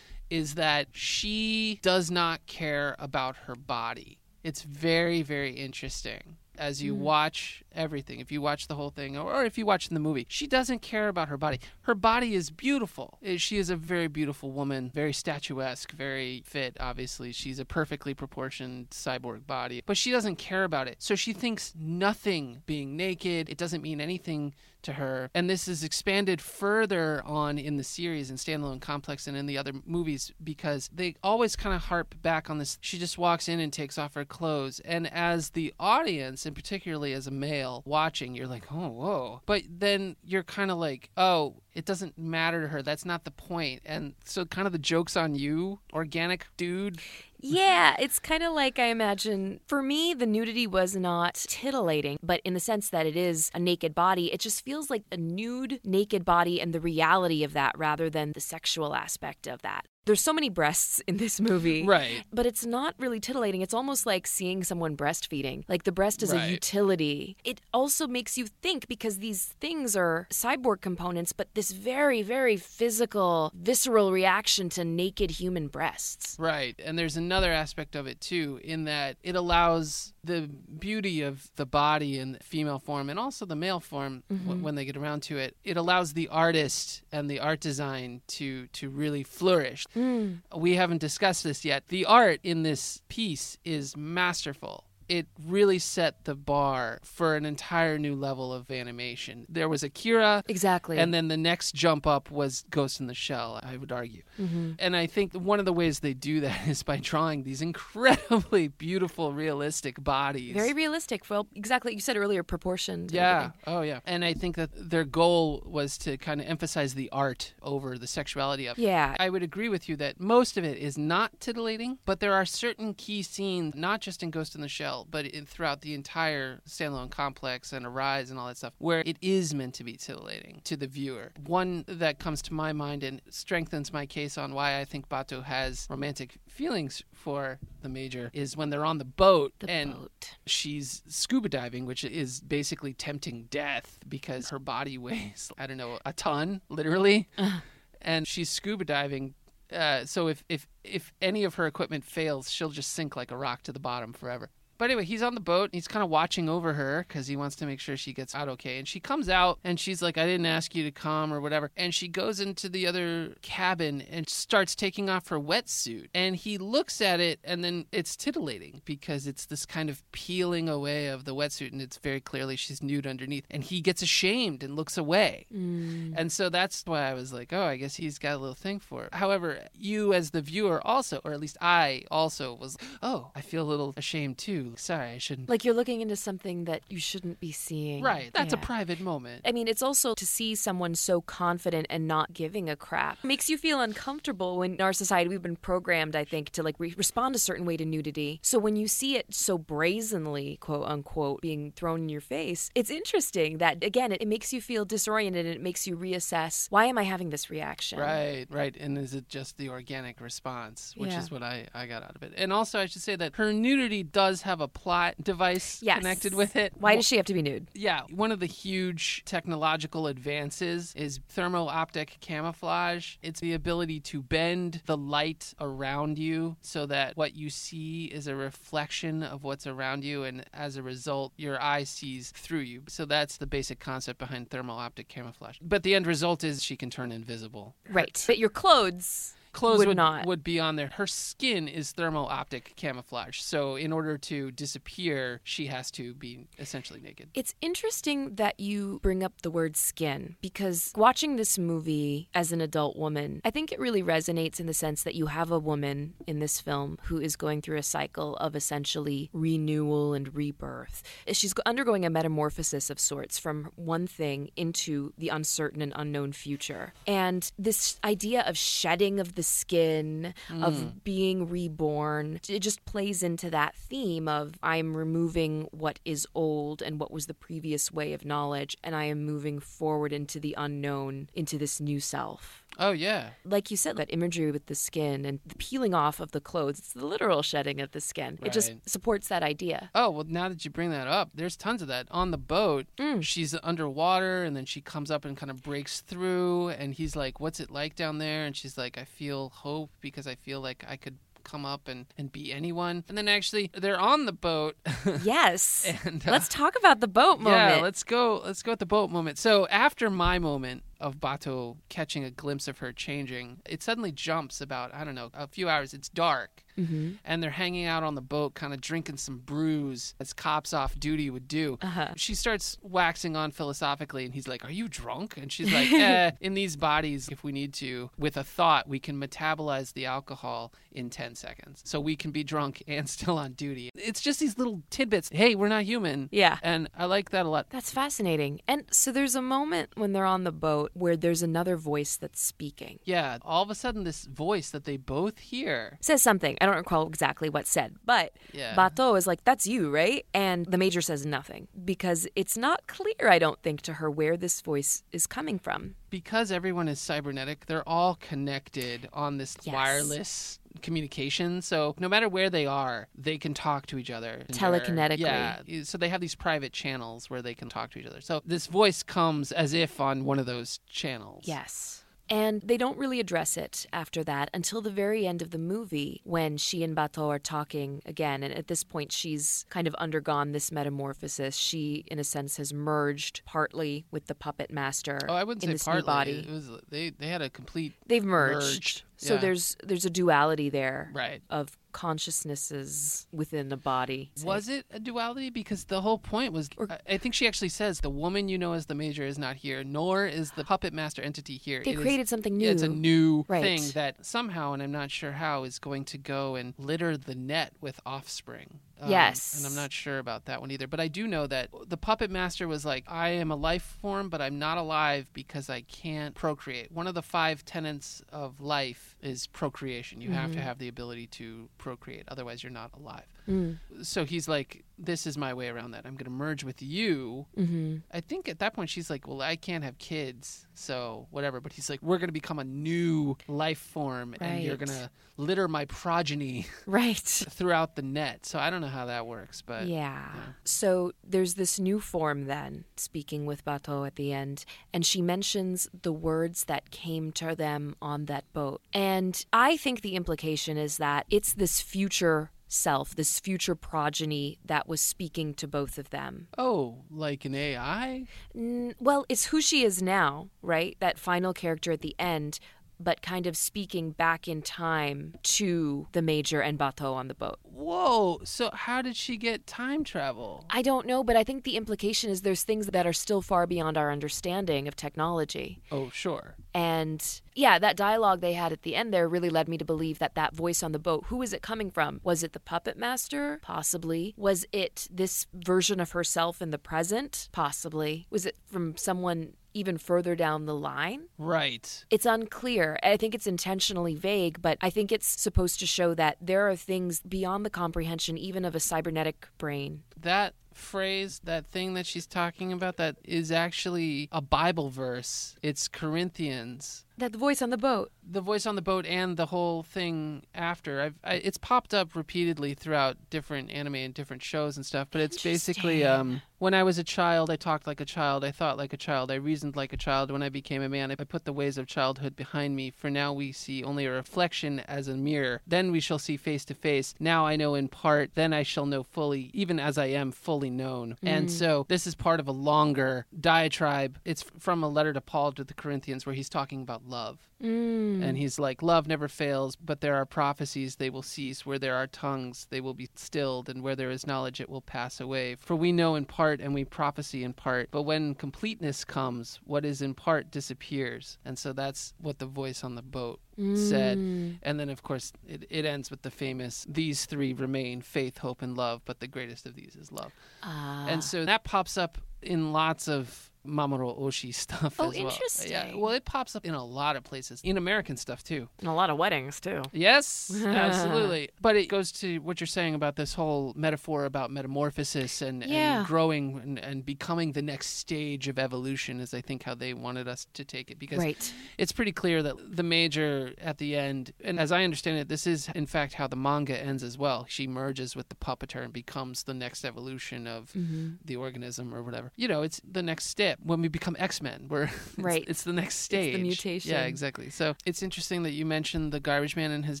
[0.30, 4.18] is that she does not care about her body.
[4.44, 8.20] It's very, very interesting as you watch everything.
[8.20, 10.46] If you watch the whole thing, or, or if you watch in the movie, she
[10.46, 11.60] doesn't care about her body.
[11.82, 13.18] Her body is beautiful.
[13.24, 17.32] Eh, She is a very beautiful woman, very statuesque, very fit, obviously.
[17.32, 20.96] She's a perfectly proportioned cyborg body, but she doesn't care about it.
[20.98, 25.30] So she thinks nothing being naked, it doesn't mean anything to her.
[25.34, 29.58] And this is expanded further on in the series and Standalone Complex and in the
[29.58, 32.78] other movies because they always kind of harp back on this.
[32.80, 34.80] She just walks in and takes off her clothes.
[34.80, 39.40] And as the audience, and particularly as a male watching, you're like, oh, whoa.
[39.46, 42.82] But then you're kind of like, oh, it doesn't matter to her.
[42.82, 43.82] That's not the point.
[43.84, 47.00] And so kind of the joke's on you, organic dude.
[47.44, 49.60] Yeah, it's kind of like I imagine.
[49.66, 53.58] For me, the nudity was not titillating, but in the sense that it is a
[53.58, 57.76] naked body, it just feels like a nude, naked body and the reality of that
[57.76, 59.84] rather than the sexual aspect of that.
[60.04, 61.84] There's so many breasts in this movie.
[61.84, 62.24] Right.
[62.32, 63.60] But it's not really titillating.
[63.62, 65.62] It's almost like seeing someone breastfeeding.
[65.68, 66.48] Like the breast is Right.
[66.48, 67.36] a utility.
[67.44, 72.56] It also makes you think because these things are cyborg components, but this very, very
[72.56, 76.36] physical, visceral reaction to naked human breasts.
[76.38, 76.74] Right.
[76.84, 81.66] And there's another aspect of it too, in that it allows the beauty of the
[81.66, 84.62] body and the female form and also the male form w- mm-hmm.
[84.62, 85.56] when they get around to it.
[85.64, 89.84] It allows the artist and the art design to to really flourish.
[89.96, 90.38] Mm.
[90.56, 91.88] We haven't discussed this yet.
[91.88, 94.84] The art in this piece is masterful.
[95.08, 99.46] It really set the bar for an entire new level of animation.
[99.48, 100.98] There was Akira, Exactly.
[100.98, 104.22] and then the next jump up was Ghost in the Shell, I would argue.
[104.40, 104.72] Mm-hmm.
[104.78, 108.68] And I think one of the ways they do that is by drawing these incredibly
[108.68, 110.54] beautiful, realistic bodies.
[110.54, 111.28] very realistic.
[111.30, 111.94] Well, exactly.
[111.94, 113.12] You said earlier, proportioned.
[113.12, 113.50] yeah.
[113.66, 114.00] Oh, yeah.
[114.06, 118.06] And I think that their goal was to kind of emphasize the art over the
[118.06, 118.82] sexuality of it.
[118.82, 119.16] Yeah.
[119.18, 122.44] I would agree with you that most of it is not titillating, but there are
[122.44, 126.60] certain key scenes, not just in Ghost in the Shell, but in, throughout the entire
[126.68, 130.60] standalone complex and Arise and all that stuff, where it is meant to be titillating
[130.64, 131.32] to the viewer.
[131.46, 135.42] One that comes to my mind and strengthens my case on why I think Batou
[135.44, 140.30] has romantic feelings for the Major is when they're on the boat The and boat.
[140.46, 145.98] she's scuba diving, which is basically tempting death because her body weighs, I don't know,
[146.04, 147.28] a ton, literally.
[148.02, 149.34] and she's scuba diving.
[149.72, 153.36] Uh, so if, if if any of her equipment fails, she'll just sink like a
[153.36, 154.50] rock to the bottom forever.
[154.82, 155.66] But anyway, he's on the boat.
[155.70, 158.34] And he's kind of watching over her because he wants to make sure she gets
[158.34, 158.80] out okay.
[158.80, 161.70] And she comes out and she's like, I didn't ask you to come or whatever.
[161.76, 166.08] And she goes into the other cabin and starts taking off her wetsuit.
[166.12, 170.68] And he looks at it and then it's titillating because it's this kind of peeling
[170.68, 171.70] away of the wetsuit.
[171.70, 173.46] And it's very clearly she's nude underneath.
[173.52, 175.46] And he gets ashamed and looks away.
[175.54, 176.14] Mm.
[176.16, 178.80] And so that's why I was like, oh, I guess he's got a little thing
[178.80, 179.14] for it.
[179.14, 183.62] However, you as the viewer also, or at least I also was, oh, I feel
[183.62, 184.71] a little ashamed too.
[184.76, 185.48] Sorry, I shouldn't.
[185.48, 188.02] Like you're looking into something that you shouldn't be seeing.
[188.02, 188.30] right.
[188.32, 189.42] That's a private moment.
[189.44, 193.48] I mean, it's also to see someone so confident and not giving a crap makes
[193.50, 196.94] you feel uncomfortable when in our society we've been programmed, I think, to like re-
[196.96, 198.40] respond a certain way to nudity.
[198.42, 202.90] So when you see it so brazenly, quote unquote, being thrown in your face, it's
[202.90, 206.86] interesting that again, it, it makes you feel disoriented and it makes you reassess why
[206.86, 207.98] am I having this reaction?
[207.98, 208.74] Right, right.
[208.78, 211.18] And is it just the organic response, which Yeah.
[211.20, 212.32] is what I, I got out of it.
[212.36, 215.98] And also, I should say that her nudity does have a plot device Yes.
[215.98, 216.72] connected with it.
[216.78, 217.68] Why does she have to be nude?
[217.74, 223.16] Yeah, one of the huge technological advances is thermo optic camouflage.
[223.22, 228.26] It's the ability to bend the light around you so that what you see is
[228.26, 232.82] a reflection of what's around you, and as a result, your eye sees through you.
[232.88, 235.58] So that's the basic concept behind thermal optic camouflage.
[235.60, 237.74] But the end result is she can turn invisible.
[237.90, 238.22] Right.
[238.26, 240.26] But your clothes Clothes would would, not.
[240.26, 240.90] would be on there.
[240.94, 243.40] Her skin is thermal optic camouflage.
[243.40, 247.28] So in order to disappear, she has to be essentially naked.
[247.34, 252.60] It's interesting that you bring up the word skin because watching this movie as an
[252.60, 256.14] adult woman, I think it really resonates in the sense that you have a woman
[256.26, 261.02] in this film who is going through a cycle of essentially renewal and rebirth.
[261.32, 266.94] She's undergoing a metamorphosis of sorts from one thing into the uncertain and unknown future.
[267.06, 271.04] And this idea of shedding of the skin, of mm.
[271.04, 276.98] being reborn, it just plays into that theme of I'm removing what is old and
[276.98, 281.28] what was the previous way of knowledge, and I am moving forward into the unknown,
[281.34, 282.61] into this new self.
[282.78, 283.30] Oh, yeah.
[283.44, 286.78] Like you said, that imagery with the skin and the peeling off of the clothes,
[286.78, 288.38] it's the literal shedding of the skin.
[288.42, 289.90] It just supports that idea.
[289.94, 292.06] Oh, well, now that you bring that up, there's tons of that.
[292.10, 293.22] On the boat, Mm.
[293.22, 296.70] she's underwater and then she comes up and kind of breaks through.
[296.70, 298.44] And he's like, What's it like down there?
[298.46, 302.06] And she's like, I feel hope because I feel like I could come up and,
[302.16, 303.04] and be anyone.
[303.08, 304.76] And then actually, they're on the boat.
[305.22, 305.92] Yes.
[306.04, 307.76] and uh, Let's talk about the boat moment.
[307.76, 308.40] Yeah, let's go.
[308.44, 309.36] Let's go at the boat moment.
[309.38, 314.60] So after my moment of Batou catching a glimpse of her changing, it suddenly jumps
[314.60, 315.92] about I don't know a few hours.
[315.92, 317.12] It's dark, mm-hmm.
[317.24, 320.98] and they're hanging out on the boat, kind of drinking some brews, as cops off
[320.98, 321.78] duty would do.
[321.82, 322.08] Uh-huh.
[322.16, 326.32] She starts waxing on philosophically, and he's like, "Are you drunk?" And she's like, eh,
[326.40, 330.72] "In these bodies, if we need to, with a thought, we can metabolize the alcohol
[330.90, 334.58] in ten seconds, so we can be drunk and still on duty." It's just these
[334.58, 335.28] little tidbits.
[335.32, 336.28] Hey, we're not human.
[336.32, 336.58] Yeah.
[336.62, 337.66] And I like that a lot.
[337.70, 338.60] That's fascinating.
[338.68, 342.40] And so there's a moment when they're on the boat where there's another voice that's
[342.40, 342.98] speaking.
[343.04, 345.98] Yeah, all of a sudden, this voice that they both hear.
[346.00, 346.56] Says something.
[346.62, 348.74] I don't recall exactly what's said, but Yeah.
[348.76, 350.24] Batou is like, That's you, right?
[350.32, 354.36] And the major says nothing because it's not clear, I don't think, to her where
[354.36, 355.96] this voice is coming from.
[356.10, 359.72] because everyone is cybernetic, they're all connected on this Yes.
[359.74, 361.62] wireless communication.
[361.62, 364.44] So no matter where they are, they can talk to each other.
[364.52, 365.18] Telekinetically.
[365.20, 365.82] Yeah.
[365.84, 368.20] So they have these private channels where they can talk to each other.
[368.20, 371.44] So this voice comes as if on one of those channels.
[371.48, 372.01] Yes.
[372.32, 376.22] And they don't really address it after that until the very end of the movie
[376.24, 378.42] when she and Batou are talking again.
[378.42, 381.54] And at this point, she's kind of undergone this metamorphosis.
[381.56, 385.68] She, in a sense, has merged partly with the puppet master Oh, I wouldn't in
[385.68, 386.00] say this partly.
[386.02, 386.32] new body.
[386.48, 388.62] It was they they had a complete They've merged.
[388.62, 389.02] merged.
[389.18, 389.40] So Yeah.
[389.40, 391.42] there's there's a duality there right.
[391.50, 394.30] of consciousnesses within the body.
[394.44, 395.50] Was it a duality?
[395.50, 398.72] Because the whole point was, Or- I- think she actually says, the woman you know
[398.72, 401.82] as the major is not here, nor is the puppet master entity here.
[401.84, 402.68] They It is- created something new.
[402.70, 403.62] It's a new Right.
[403.62, 407.34] thing that somehow, and I'm not sure how, is going to go and litter the
[407.34, 408.80] net with offspring.
[409.02, 409.56] Um, Yes.
[409.56, 410.86] And I'm not sure about that one either.
[410.86, 414.28] But I do know that the puppet master was like, I am a life form,
[414.28, 416.92] but I'm not alive because I can't procreate.
[416.92, 420.20] One of the five tenets of life is procreation.
[420.20, 420.62] You have to Mhm.
[420.62, 423.26] have the ability to procreate, otherwise, you're not alive.
[423.48, 423.78] Mm.
[424.02, 426.06] So he's like, "This is my way around that.
[426.06, 429.42] I'm going to merge with you." hmm I think at that point she's like, "Well,
[429.42, 433.36] I can't have kids, so whatever." But he's like, "We're going to become a new
[433.48, 437.16] life form, and you're going to litter my progeny Right.
[437.16, 440.30] throughout the net." So I don't know how that works, but yeah.
[440.64, 445.88] So there's this new form then, speaking with Batou at the end, and she mentions
[446.02, 448.80] the words that came to them on that boat.
[448.92, 454.88] And I think the implication is that it's this future self, this future progeny that
[454.88, 456.48] was speaking to both of them.
[456.58, 458.26] oh, like an AI?
[458.54, 460.96] N- well, it's who she is now, right?
[461.00, 462.58] That final character at the end,
[462.98, 467.58] but kind of speaking back in time to the Major and Batou on the boat.
[467.62, 468.40] Whoa!
[468.44, 470.64] So how did she get time travel?
[470.70, 473.66] I don't know, but I think the implication is there's things that are still far
[473.66, 475.82] beyond our understanding of technology.
[475.90, 476.56] Oh, sure.
[476.74, 477.22] And
[477.54, 480.34] yeah, that dialogue they had at the end there really led me to believe that
[480.34, 482.20] that voice on the boat, who is it coming from?
[482.22, 483.58] Was it the puppet master?
[483.62, 484.34] Possibly.
[484.36, 487.48] Was it this version of herself in the present?
[487.52, 488.26] Possibly.
[488.30, 491.28] Was it from someone even further down the line?
[491.38, 492.04] Right.
[492.10, 492.98] It's unclear.
[493.02, 496.76] I think it's intentionally vague, but I think it's supposed to show that there are
[496.76, 500.02] things beyond the comprehension even of a cybernetic brain.
[500.20, 505.56] That phrase, that thing that she's talking about, that is actually a Bible verse.
[505.62, 507.04] It's Corinthians.
[507.18, 508.10] That voice on the boat.
[508.28, 511.00] The voice on the boat and the whole thing after.
[511.00, 515.08] I've, I, it's popped up repeatedly throughout different anime and different shows and stuff.
[515.10, 518.50] But it's basically um, when I was a child, I talked like a child, I
[518.50, 520.30] thought like a child, I reasoned like a child.
[520.30, 522.90] When I became a man, I put the ways of childhood behind me.
[522.90, 525.60] For now, we see only a reflection as a mirror.
[525.66, 527.14] Then we shall see face to face.
[527.20, 528.34] Now I know in part.
[528.34, 531.16] Then I shall know fully, even as I am fully known.
[531.22, 531.50] And mm.
[531.50, 534.18] so this is part of a longer diatribe.
[534.24, 537.48] It's from a letter to Paul to the Corinthians where he's talking about love.
[537.62, 538.22] Mm.
[538.22, 541.64] And he's like, Love never fails, but there are prophecies, they will cease.
[541.64, 543.68] Where there are tongues, they will be stilled.
[543.68, 545.56] And where there is knowledge, it will pass away.
[545.56, 547.90] For we know in part and we prophesy in part.
[547.90, 551.38] But when completeness comes, what is in part disappears.
[551.44, 554.18] And so that's what the voice on the boat said.
[554.18, 554.58] Mm.
[554.62, 558.62] And then, of course, it, it ends with the famous These three remain faith, hope,
[558.62, 560.32] and love, but the greatest of these is love.
[560.62, 561.06] Ah.
[561.08, 565.38] And so that pops up in lots of Mamoru Oshii stuff Oh, as well.
[565.66, 568.68] Yeah, well, it pops up in a lot of places, in American stuff too.
[568.80, 569.82] And a lot of weddings too.
[569.92, 571.50] Yes, absolutely.
[571.60, 575.98] But it goes to what you're saying about this whole metaphor about metamorphosis and, Yeah.
[575.98, 579.94] and growing and, and becoming the next stage of evolution, is I think how they
[579.94, 580.98] wanted us to take it.
[580.98, 581.52] Because Right.
[581.78, 585.46] it's pretty clear that the major at the end, and as I understand it, this
[585.46, 587.46] is in fact how the manga ends as well.
[587.48, 591.10] She merges with the puppeteer and becomes the next evolution of Mm-hmm.
[591.24, 592.32] the organism or whatever.
[592.36, 594.66] You know, it's the next step when we become X Men.
[594.68, 595.44] We're it's, Right.
[595.46, 596.34] It's the next stage.
[596.34, 596.90] It's the mutation.
[596.92, 597.50] Yeah, exactly.
[597.50, 600.00] So it's interesting that you mentioned the garbage man and his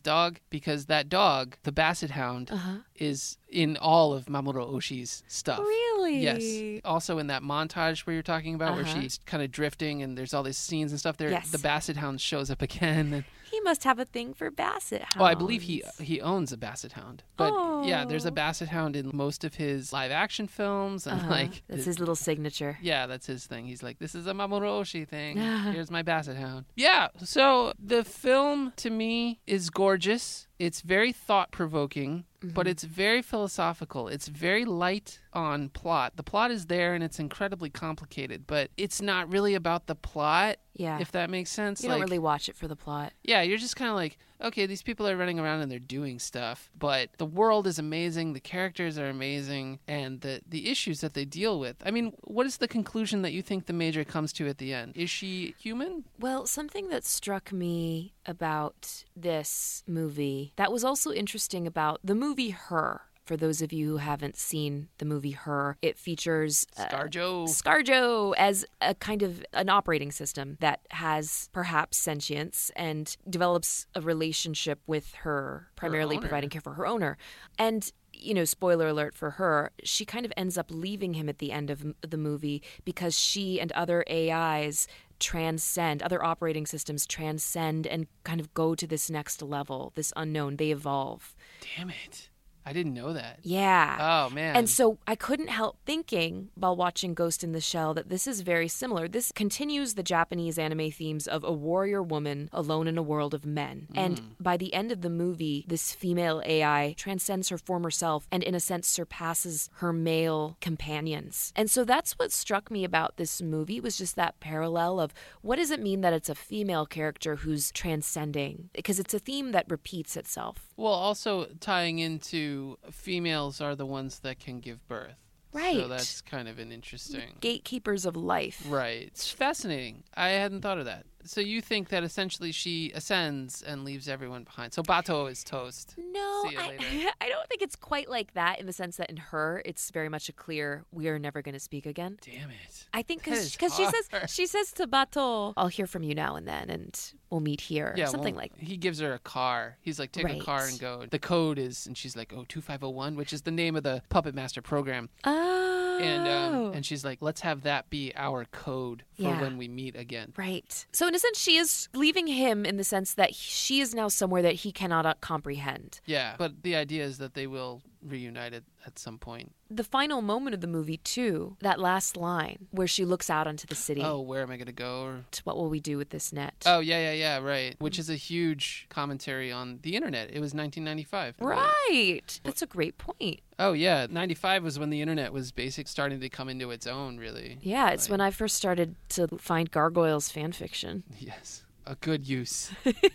[0.00, 2.74] dog because that dog, the Basset Hound, Uh huh.
[2.96, 5.58] is in all of Mamoru Oshii's stuff.
[5.58, 6.18] Really?
[6.20, 6.80] Yes.
[6.84, 9.00] Also in that montage where you're talking about where Uh-huh.
[9.00, 11.50] she's kind of drifting and there's all these scenes and stuff there, Yes.
[11.50, 13.12] the Basset Hound shows up again.
[13.12, 15.16] And, He must have a thing for basset hounds.
[15.18, 17.22] oh, I believe he he owns a Basset Hound.
[17.36, 17.52] But
[17.84, 18.32] yeah, there's a Oh.
[18.42, 21.30] Basset Hound in most of his live action films and Uh-huh.
[21.30, 22.78] like That's his little signature.
[22.82, 23.66] yeah, that's his thing.
[23.66, 25.36] He's like, this is a Mamoru Oshii thing.
[25.72, 26.64] Here's my Basset Hound.
[26.76, 30.48] Yeah, so the film to me is gorgeous.
[30.62, 32.68] It's very thought provoking, but mm-hmm.
[32.68, 34.06] it's very philosophical.
[34.06, 36.12] It's very light on plot.
[36.14, 40.58] The plot is there and it's incredibly complicated, but it's not really about the plot,
[40.74, 41.00] Yeah.
[41.00, 41.82] if that makes sense.
[41.82, 43.12] you like, don't really watch it for the plot.
[43.24, 46.18] yeah, you're just kind of like, okay, these people are running around and they're doing
[46.18, 51.14] stuff, but the world is amazing, the characters are amazing, and the the issues that
[51.14, 51.76] they deal with.
[51.84, 54.72] I mean, what is the conclusion that you think the major comes to at the
[54.72, 54.96] end?
[54.96, 56.04] Is she human?
[56.18, 62.50] Well, something that struck me about this movie that was also interesting about the movie
[62.50, 63.02] Her.
[63.24, 67.48] For those of you who haven't seen the movie Her, it features uh, Scarjo.
[67.48, 74.00] ScarJo as a kind of an operating system that has perhaps sentience and develops a
[74.00, 76.22] relationship with her, primarily owner.
[76.26, 77.16] providing care for her owner.
[77.58, 81.38] And you know, spoiler alert for her, she kind of ends up leaving him at
[81.38, 84.86] the end of the movie because she and other AIs
[85.18, 90.56] transcend, other operating systems transcend and kind of go to this next level, this unknown.
[90.56, 91.34] They evolve.
[91.76, 92.28] Damn it.
[92.64, 93.40] I didn't know that.
[93.42, 93.96] Yeah.
[94.00, 94.56] Oh, man.
[94.56, 98.42] And so I couldn't help thinking while watching Ghost in the Shell that this is
[98.42, 99.08] very similar.
[99.08, 103.44] This continues the Japanese anime themes of a warrior woman alone in a world of
[103.44, 103.88] men.
[103.94, 104.24] And mm.
[104.40, 108.54] by the end of the movie, this female AI transcends her former self and, in
[108.54, 111.52] a sense, surpasses her male companions.
[111.56, 115.56] And so that's what struck me about this movie was just that parallel of what
[115.56, 118.70] does it mean that it's a female character who's transcending?
[118.72, 120.68] Because it's a theme that repeats itself.
[120.76, 125.16] Well, also tying into to females are the ones that can give birth.
[125.52, 125.76] Right.
[125.76, 127.36] So that's kind of an interesting.
[127.40, 128.64] Gatekeepers of life.
[128.68, 129.02] Right.
[129.02, 130.04] It's fascinating.
[130.14, 131.04] I hadn't thought of that.
[131.24, 134.72] So you think that essentially she ascends and leaves everyone behind.
[134.72, 135.94] So Batou is toast.
[135.98, 137.10] No, I.
[137.20, 140.08] I don't think it's quite like that in the sense that in her, it's very
[140.08, 142.18] much a clear we are never going to speak again.
[142.20, 142.86] Damn it.
[142.92, 146.46] I think because she says she says to Batou, "I'll hear from you now and
[146.46, 146.98] then, and
[147.30, 148.56] we'll meet here," Yeah, something well, like.
[148.56, 148.64] That.
[148.64, 149.76] He gives her a car.
[149.80, 151.04] He's like, take a car and go.
[151.08, 154.34] The code is, and she's like, oh, 2501, which is the name of the Puppet
[154.34, 155.08] Master program.
[155.24, 159.40] Oh, And um, and she's like, let's have that be our code for Yeah.
[159.40, 160.32] when we meet again.
[160.36, 160.86] Right.
[160.92, 164.08] So, in a sense, she is leaving him in the sense that she is now
[164.08, 166.00] somewhere that he cannot uh, comprehend.
[166.06, 169.52] Yeah, but the idea is that they will reunite it at some point.
[169.70, 173.66] The final moment of the movie, too, that last line where she looks out onto
[173.66, 174.02] the city.
[174.04, 175.02] Oh, where am I going to go?
[175.04, 176.54] Or to What will we do with this net?
[176.66, 177.74] Oh yeah, yeah, yeah, right.
[177.78, 180.28] Which is a huge commentary on the internet.
[180.30, 181.36] It was 1995.
[181.40, 182.40] Right.
[182.44, 183.40] That's a great point.
[183.58, 187.18] Oh yeah, 95 was when the internet was basic starting to come into its own.
[187.18, 187.58] Really.
[187.62, 188.12] Yeah, it's Right.
[188.12, 191.04] when I first started to find gargoyles fan fiction.
[191.18, 191.64] Yes.
[191.86, 192.70] A good use.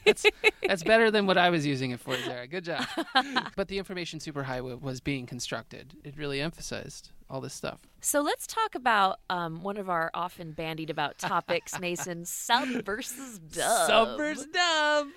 [0.05, 0.25] That's,
[0.67, 2.49] that's better than what I was using it for, Zehra.
[2.49, 2.85] Good job.
[3.55, 5.95] but the information superhighway was being constructed.
[6.03, 7.79] It really emphasized all this stuff.
[8.07, 13.37] So let's talk about um, one of our often bandied about topics, Mason sub versus
[13.37, 13.87] dub.
[13.87, 15.07] Sub versus dub.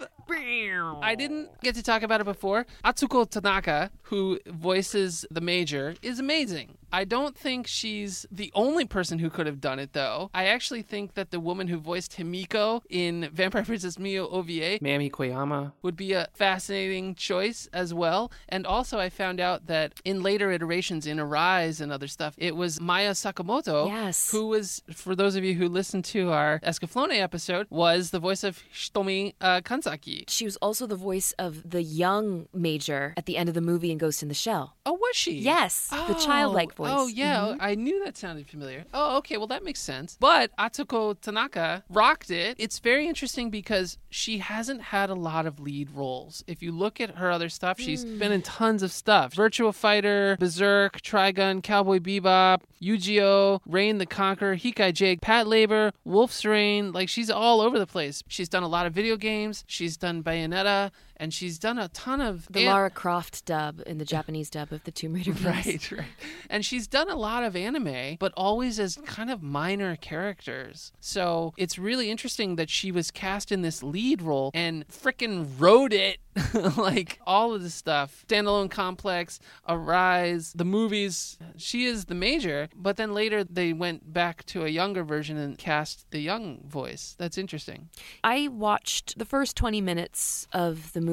[1.01, 2.66] I didn't get to talk about it before.
[2.84, 6.78] Atsuko Tanaka, who voices the major, is amazing.
[6.93, 10.30] I don't think she's the only person who could have done it, though.
[10.34, 15.11] I actually think that the woman who voiced Himiko in Vampire Princess Miyu OVA, Mami
[15.11, 18.32] Koyama, would be a fascinating choice as well.
[18.49, 22.57] And also, I found out that in later iterations in Arise and other stuff, it
[22.57, 24.31] was Maya Sakamoto, Yes.
[24.31, 28.43] who was, for those of you who listened to our Escaflowne episode, was the voice
[28.43, 30.24] of Hitomi uh, Kanzaki.
[30.28, 33.91] She was also the voice of the young major at the end of the movie
[33.93, 34.76] in Ghost in the Shell.
[34.87, 35.33] Oh, was she?
[35.39, 36.91] Yes, the childlike voice.
[36.93, 37.41] Oh, yeah.
[37.41, 37.57] Mhm.
[37.61, 38.87] I knew that sounded familiar.
[38.95, 39.37] Oh, okay.
[39.37, 40.16] Well, that makes sense.
[40.18, 42.57] But Atsuko Tanaka rocked it.
[42.59, 46.43] It's very interesting because she hasn't had a lot of lead roles.
[46.47, 48.18] If you look at her other stuff, she's Hmm.
[48.18, 54.56] been in tons of stuff Virtua Fighter, Berserk, Trigun, Cowboy Bebop, Yu-Gi-Oh!, Reign the Conqueror,
[54.56, 56.92] Hikai Jake, Patlabor, Wolf's Rain.
[56.92, 58.22] Like, she's all over the place.
[58.26, 59.64] She's done a lot of video games.
[59.66, 60.90] She's done Bayonetta.
[61.21, 64.73] And she's done a ton of The an- Lara Croft dub in the Japanese dub
[64.73, 65.33] of the Tomb Raider.
[65.45, 66.05] Right, right.
[66.49, 70.93] And she's done a lot of anime, but always as kind of minor characters.
[71.01, 75.93] So it's really interesting that she was cast in this lead role and frickin' wrote
[75.93, 76.18] it.
[76.77, 78.25] like all of the stuff.
[78.29, 81.37] Standalone Complex, Arise, the movies.
[81.57, 85.59] She is the major, but then later they went back to a younger version and
[85.59, 87.16] cast the young voice.
[87.18, 87.89] That's interesting.
[88.23, 91.09] I watched the first 20 minutes of the movie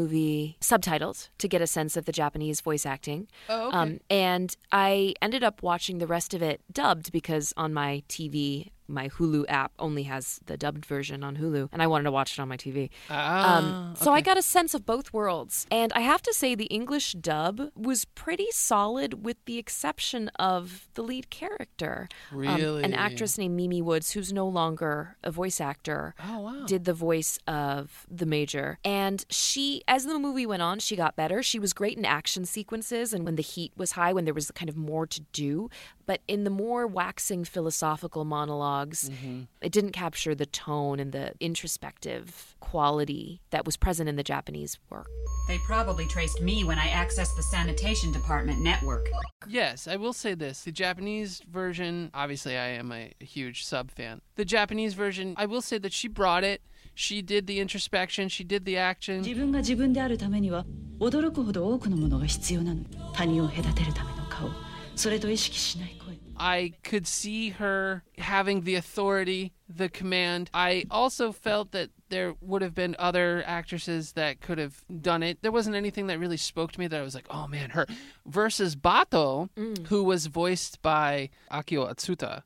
[0.61, 3.27] subtitled to get a sense of the Japanese voice acting.
[3.49, 3.77] Oh, okay.
[3.77, 8.71] Um, and I ended up watching the rest of it dubbed because on my TV,
[8.87, 12.33] my Hulu app only has the dubbed version on Hulu, and I wanted to watch
[12.33, 12.89] it on my TV.
[13.09, 15.65] ah, Um, so I got a sense of both worlds.
[15.71, 20.87] And I have to say, the English dub was pretty solid, with the exception of
[20.93, 22.07] the lead character.
[22.31, 26.15] Um, an actress named Mimi Woods, who's no longer a voice actor.
[26.25, 26.65] Oh, wow.
[26.65, 28.79] Did the voice of the major.
[28.83, 31.41] And she, as the movie went on, she got better.
[31.43, 34.51] She was great in action sequences and when the heat was high, when there was
[34.51, 35.69] kind of more to do.
[36.06, 39.42] But in the more waxing philosophical monologues, Mm-hmm.
[39.60, 44.78] it didn't capture the tone and the introspective quality that was present in the Japanese
[44.90, 45.06] work.
[45.48, 49.08] They probably traced me when I accessed the sanitation department network.
[49.48, 50.62] Yes, I will say this.
[50.64, 54.20] The Japanese version, obviously, I am a huge sub fan.
[54.36, 56.62] The Japanese version, I will say that she brought it.
[56.94, 59.22] She did the introspection, she did the action.
[59.22, 60.64] 自分が自分であるためには
[61.00, 62.82] 驚くほど多くのものが必要なの
[63.14, 64.50] 他人を隔てるための顔
[64.94, 65.95] それと意識しない声
[66.39, 70.49] I could see her having the authority, the command.
[70.53, 75.39] I also felt that there would have been other actresses that could have done it.
[75.41, 77.85] There wasn't anything that really spoke to me that I was like, oh man, her.
[78.25, 79.87] Versus Batou, mm.
[79.87, 82.43] who was voiced by Akio Otsuka.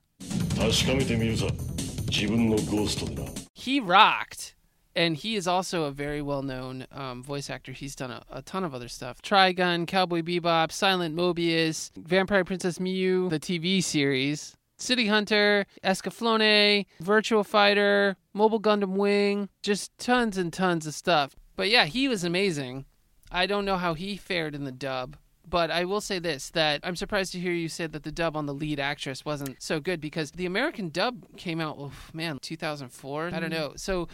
[3.53, 4.55] He rocked
[4.95, 7.71] and he is also a very well-known um, voice actor.
[7.71, 9.21] He's done a, a ton of other stuff.
[9.21, 17.45] Trigun cowboy bebop silent mobius vampire princess Miyu, the tv series city hunter escaflowne virtua
[17.45, 21.35] fighter mobile gundam wing just tons and tons of stuff.
[21.55, 22.85] But yeah he was amazing.
[23.31, 25.17] I don't know how he fared in the dub
[25.49, 28.35] but I will say this that I'm surprised to hear you say that the dub
[28.35, 32.39] on the lead actress wasn't so good because the American dub came out, oh, man,
[32.39, 33.31] 2004.
[33.33, 33.73] I don't know.
[33.75, 34.07] So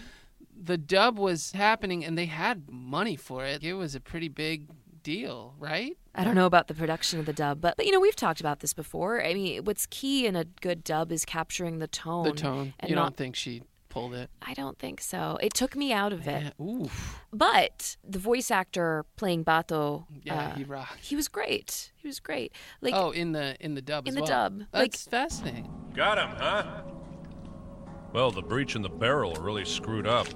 [0.61, 3.63] the dub was happening and they had money for it.
[3.63, 4.67] It was a pretty big
[5.03, 5.97] deal, right?
[6.15, 8.39] I don't know about the production of the dub, but, but you know, we've talked
[8.39, 9.23] about this before.
[9.23, 12.23] I mean, what's key in a good dub is capturing the tone.
[12.25, 12.73] The tone.
[12.79, 14.29] And You not, don't think she pulled it?
[14.41, 15.37] I don't think so.
[15.41, 16.53] It took me out of it.
[16.59, 16.65] Yeah.
[16.65, 17.19] Oof.
[17.31, 21.05] But the voice actor playing Batou, Yeah, uh, he rocked.
[21.05, 21.91] he was great.
[21.95, 22.51] He was great.
[22.81, 24.27] Like oh, in the in the dub in as the well.
[24.49, 25.71] dub, like- That's fascinating.
[25.93, 26.81] Got him, huh?
[28.13, 30.27] Well, the breach in the barrel really screwed up.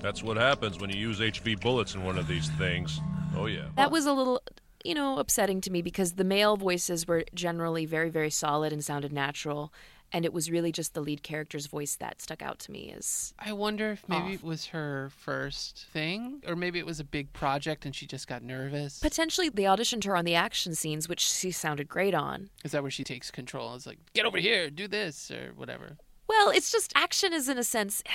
[0.00, 3.00] That's what happens when you use HV bullets in one of these things.
[3.36, 3.66] Oh, yeah.
[3.76, 4.40] that was a little
[4.84, 8.84] you know upsetting to me because the male voices were generally very very solid and
[8.84, 9.72] sounded natural
[10.12, 13.34] and it was really just the lead character's voice that stuck out to me as
[13.38, 14.34] I wonder if maybe Off.
[14.34, 18.28] it was her first thing, or maybe it was a big project and she just
[18.28, 19.00] got nervous.
[19.00, 22.82] potentially they auditioned her on the action scenes which she sounded great on Is that
[22.82, 23.74] where she takes control?
[23.74, 25.96] It's like, get over here, do this, or whatever.
[26.28, 28.02] Well, it's just action is in a sense.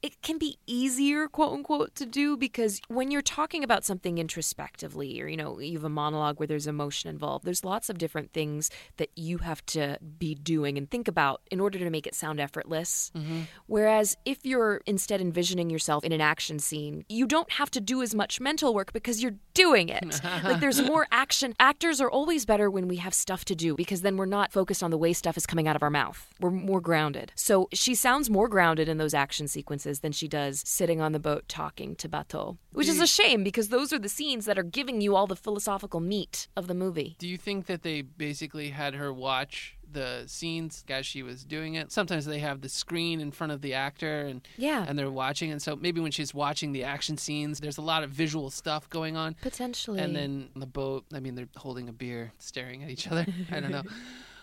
[0.00, 5.20] It can be easier, quote unquote, to do because when you're talking about something introspectively,
[5.20, 8.32] or you know, you have a monologue where there's emotion involved, there's lots of different
[8.32, 12.14] things that you have to be doing and think about in order to make it
[12.14, 13.10] sound effortless.
[13.16, 13.40] Mm-hmm.
[13.66, 18.00] Whereas if you're instead envisioning yourself in an action scene, you don't have to do
[18.00, 20.20] as much mental work because you're doing it.
[20.44, 21.54] like there's more action.
[21.58, 24.82] Actors are always better when we have stuff to do because then we're not focused
[24.82, 26.28] on the way stuff is coming out of our mouth.
[26.38, 27.32] We're more grounded.
[27.34, 31.18] So she sounds more grounded in those action sequences than she does sitting on the
[31.18, 34.62] boat talking to Batou, which is a shame because those are the scenes that are
[34.62, 37.16] giving you all the philosophical meat of the movie.
[37.18, 41.74] Do you think that they basically had her watch the scenes as she was doing
[41.74, 41.90] it?
[41.90, 44.84] Sometimes they have the screen in front of the actor and Yeah.
[44.86, 48.02] and they're watching and so maybe when she's watching the action scenes there's a lot
[48.04, 49.34] of visual stuff going on.
[49.40, 50.00] Potentially.
[50.00, 53.26] And then on the boat, I mean they're holding a beer, staring at each other.
[53.50, 53.84] I don't know.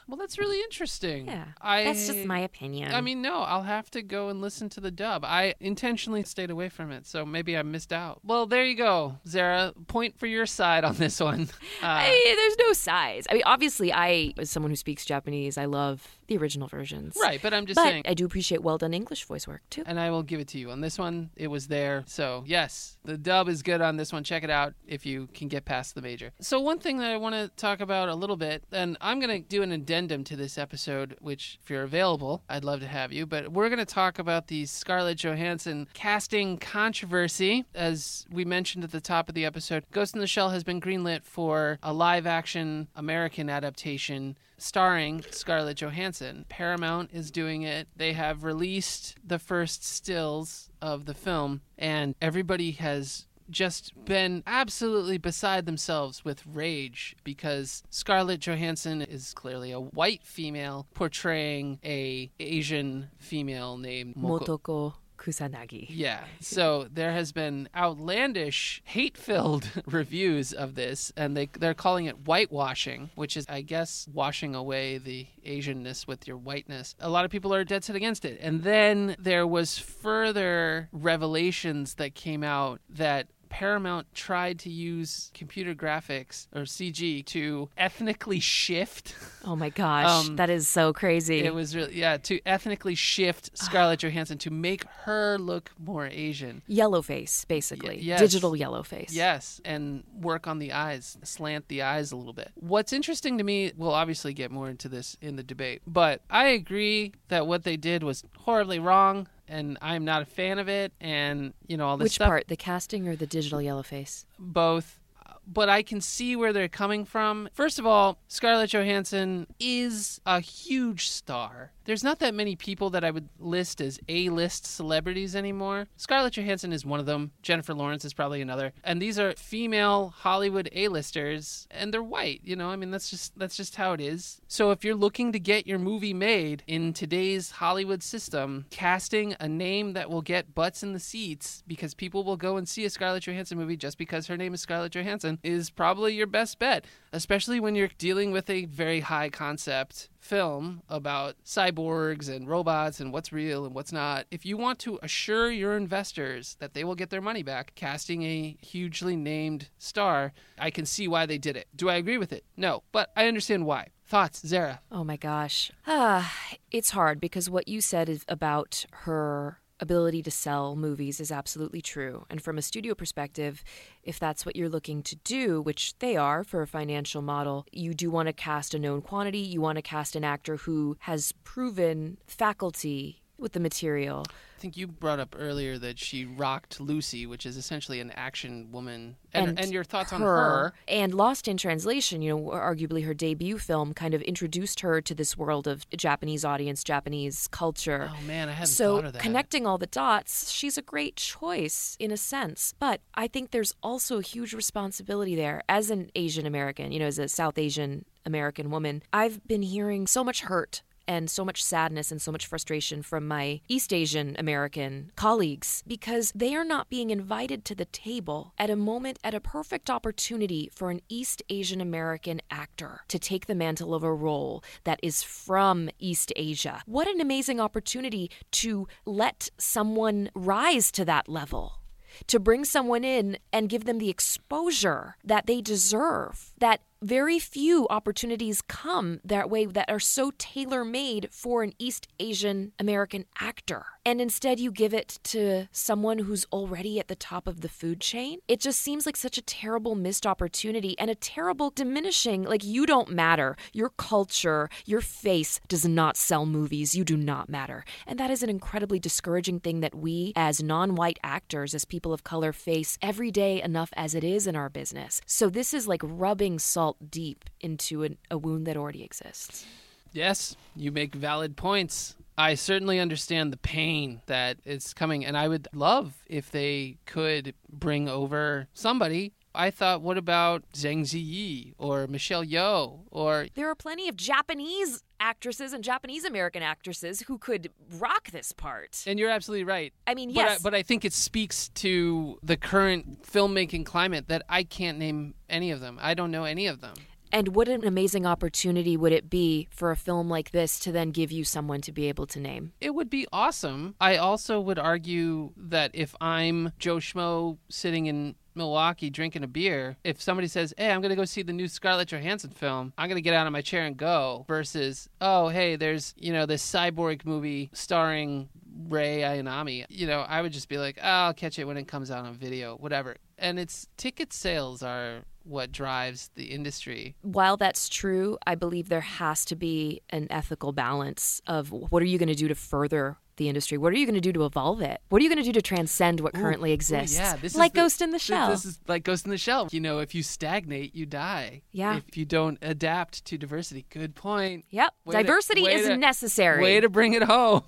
[0.08, 1.26] Well, that's really interesting.
[1.28, 2.94] yeah, I, that's just my opinion.
[2.94, 5.26] I mean, no, I'll have to go and listen to the dub.
[5.26, 8.20] I intentionally stayed away from it, so maybe I missed out.
[8.24, 9.74] Well, there you go, Zehra.
[9.88, 11.50] Point for your side on this one.
[11.82, 13.26] Uh, I, there's no size.
[13.30, 17.18] I mean, obviously, I, as someone who speaks Japanese, I love the original versions.
[17.22, 18.04] right, but I'm just But saying.
[18.06, 19.84] I do appreciate well done English voice work too.
[19.86, 20.72] and I will give it to you.
[20.72, 22.04] On this one, it was there.
[22.08, 24.24] So, yes, the dub is good on this one.
[24.24, 26.32] Check it out if you can get past the major.
[26.40, 29.42] So, one thing that I want to talk about a little bit, and I'm going
[29.42, 33.12] to do an addendum to this episode, which, if you're available, I'd love to have
[33.14, 33.26] you.
[33.26, 37.66] But we're going to talk about the Scarlett Johansson casting controversy.
[37.76, 40.80] As we mentioned at the top of the episode, Ghost in the Shell has been
[40.82, 46.46] greenlit for a live action American adaptation starring Scarlett Johansson.
[46.50, 47.88] Paramount is doing it.
[47.96, 55.18] They have released the first stills of the film, and everybody has just been absolutely
[55.18, 63.10] beside themselves with rage because Scarlett Johansson is clearly a white female portraying a Asian
[63.20, 64.40] female named Moko.
[64.40, 64.94] Motoko
[65.26, 65.88] Kusanagi.
[65.96, 66.26] Yeah.
[66.42, 73.10] So there has been outlandish, hate-filled reviews of this, and they they're calling it whitewashing,
[73.16, 76.96] which is, I guess, washing away the Asianness with your whiteness.
[77.00, 81.96] A lot of people are dead set against it, and then there was further revelations
[81.96, 83.28] that came out that.
[83.56, 90.36] Paramount tried to use computer graphics or CG to ethnically shift Oh my gosh, Um,
[90.36, 91.40] that is so crazy.
[91.40, 96.64] It was really yeah to ethnically shift Scarlett Johansson to make her look more Asian.
[96.68, 97.96] yellow face, basically.
[97.96, 98.20] Y- yes.
[98.20, 99.14] Digital yellow face.
[99.14, 102.52] Yes, and work on the eyes, slant the eyes a little bit.
[102.56, 106.48] What's interesting to me, we'll obviously get more into this in the debate, but I
[106.48, 110.92] agree that what they did was horribly wrong, and I'm not a fan of it.
[111.00, 112.28] And you know all this Which stuff.
[112.28, 114.26] part, the casting or the digital yellow face?
[114.40, 115.00] both
[115.48, 117.50] but I can see where they're coming from.
[117.54, 121.72] First of all, Scarlett Johansson is a huge star.
[121.86, 125.88] There's not that many people that I would list as A-list celebrities anymore.
[125.98, 127.32] Scarlett Johansson is one of them.
[127.44, 128.74] Jennifer Lawrence is probably another.
[128.84, 132.70] And these are female Hollywood A-listers and they're white, you know?
[132.70, 134.42] I mean, that's just that's just how it is.
[134.48, 139.48] So if you're looking to get your movie made in today's Hollywood system, casting a
[139.48, 142.90] name that will get butts in the seats because people will go and see a
[142.90, 146.86] Scarlett Johansson movie just because her name is Scarlett Johansson is probably your best bet,
[147.14, 153.14] especially when you're dealing with a very high concept film about cyborgs and robots and
[153.14, 154.26] what's real and what's not.
[154.32, 158.24] If you want to assure your investors that they will get their money back, casting
[158.24, 161.68] a hugely named star, I can see why they did it.
[161.76, 162.44] Do I agree with it?
[162.58, 163.90] No, but I understand why.
[164.08, 164.80] Thoughts, Zehra?
[164.92, 165.72] Oh my gosh.
[165.88, 166.32] Ah,
[166.72, 171.82] it's hard because what you said is about her ability to sell movies is absolutely
[171.82, 172.26] true.
[172.30, 173.64] And from a studio perspective,
[174.04, 177.94] if that's what you're looking to do, which they are for a financial model, you
[177.94, 179.40] do want to cast a known quantity.
[179.40, 184.26] You want to cast an actor who has proven faculty with the material.
[184.58, 188.72] I think you brought up earlier that she rocked Lucy, which is essentially an action
[188.72, 189.18] woman.
[189.34, 190.74] And, and, your thoughts on her.
[190.88, 195.14] And Lost in Translation, you know, arguably her debut film, kind of introduced her to
[195.14, 198.10] this world of Japanese audience, Japanese culture.
[198.12, 199.22] Oh man, I hadn't so thought of that.
[199.22, 202.74] connecting all the dots, she's a great choice in a sense.
[202.80, 207.08] But I think there's also a huge responsibility there as an Asian American, you know,
[207.08, 209.04] as a South Asian American woman.
[209.12, 213.28] I've been hearing so much hurt and so much sadness and so much frustration from
[213.28, 218.70] my East Asian American colleagues because they are not being invited to the table at
[218.70, 223.56] a moment, at a perfect opportunity for an East Asian American actor to take the
[223.56, 226.82] mantle of a role that is from East Asia.
[226.86, 231.80] What an amazing opportunity to let someone rise to that level
[232.28, 237.88] to bring someone in and give them the exposure that they deserve, that very few
[237.90, 243.86] opportunities come that way that are so tailor made for an East Asian American actor.
[244.08, 248.00] And instead, you give it to someone who's already at the top of the food
[248.00, 248.38] chain.
[248.48, 252.44] It just seems like such a terrible missed opportunity and a terrible diminishing.
[252.44, 253.58] Like, you don't matter.
[253.74, 256.94] Your culture, your face does not sell movies.
[256.94, 257.84] You do not matter.
[258.06, 262.14] And that is an incredibly discouraging thing that we, as non white actors, as people
[262.14, 265.20] of color, face every day enough as it is in our business.
[265.26, 269.66] So, this is like rubbing salt deep into an, a wound that already exists.
[270.14, 272.16] Yes, you make valid points.
[272.38, 277.54] I certainly understand the pain that is coming, and I would love if they could
[277.72, 279.34] bring over somebody.
[279.54, 285.02] I thought, what about Zhang Ziyi or Michelle Yeoh or There are plenty of Japanese
[285.20, 289.02] actresses and Japanese American actresses who could rock this part.
[289.08, 289.94] And you're absolutely right.
[290.06, 290.62] I mean, But I, yes.
[290.62, 295.72] but I think it speaks to the current filmmaking climate that I can't name any
[295.72, 295.98] of them.
[296.02, 296.96] I don't know any of them.
[297.32, 301.12] And what an amazing opportunity would it be for a film like this to then
[301.12, 302.74] give you someone to be able to name?
[302.80, 303.96] It would be awesome.
[304.00, 309.98] I also would argue that if I'm Joe Schmo sitting in Milwaukee drinking a beer,
[310.04, 313.10] if somebody says, Hey, I'm going to go see the new Scarlett Johansson film, I'm
[313.10, 316.46] going to get out of my chair and go, versus, Oh, hey, there's, you know,
[316.46, 318.50] this cyborg movie starring
[318.88, 319.86] Rei Ayanami.
[319.90, 322.26] You know, I would just be like, oh, I'll catch it when it comes out
[322.26, 323.16] on video, whatever.
[323.38, 327.16] And it's ticket sales are what drives the industry.
[327.22, 332.06] While that's true, I believe there has to be an ethical balance of what are
[332.06, 333.78] you going to do to further the industry?
[333.78, 335.02] What are you going to do to evolve it?
[335.10, 337.18] What are you going to do to transcend what currently Ooh, exists?
[337.18, 338.50] yeah, this is like the- Ghost in the Shell.
[338.50, 339.68] This is like Ghost in the Shell.
[339.72, 341.62] You know, if you stagnate, you die.
[341.74, 342.00] Yeah.
[342.08, 343.86] If you don't adapt to diversity.
[343.90, 344.64] Good point.
[344.70, 344.94] yep.
[345.04, 346.64] Way Diversity way is to- necessary.
[346.64, 347.64] Way to bring it home.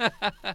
[0.00, 0.10] all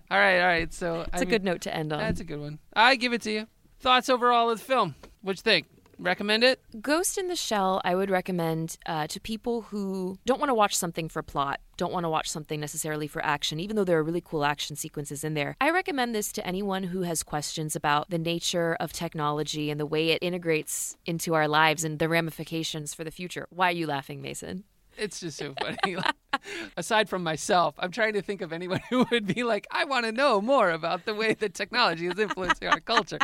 [0.09, 0.73] right, all right.
[0.73, 1.99] So it's a good note to end on.
[1.99, 2.59] That's a good one.
[2.73, 3.47] I give it to you.
[3.79, 4.95] Thoughts overall of the film?
[5.21, 5.67] What you think?
[5.99, 6.59] Recommend it?
[6.81, 10.75] Ghost in the Shell, I would recommend uh, to people who don't want to watch
[10.75, 14.03] something for plot, don't want to watch something necessarily for action, even though there are
[14.03, 15.55] really cool action sequences in there.
[15.61, 19.85] I recommend this to anyone who has questions about the nature of technology and the
[19.85, 23.47] way it integrates into our lives and the ramifications for the future.
[23.49, 24.63] Why are you laughing, Mason?
[24.97, 25.97] It's just so funny.
[26.77, 30.05] Aside from myself, I'm trying to think of anyone who would be like, I want
[30.05, 33.19] to know more about the way that technology is influencing our culture.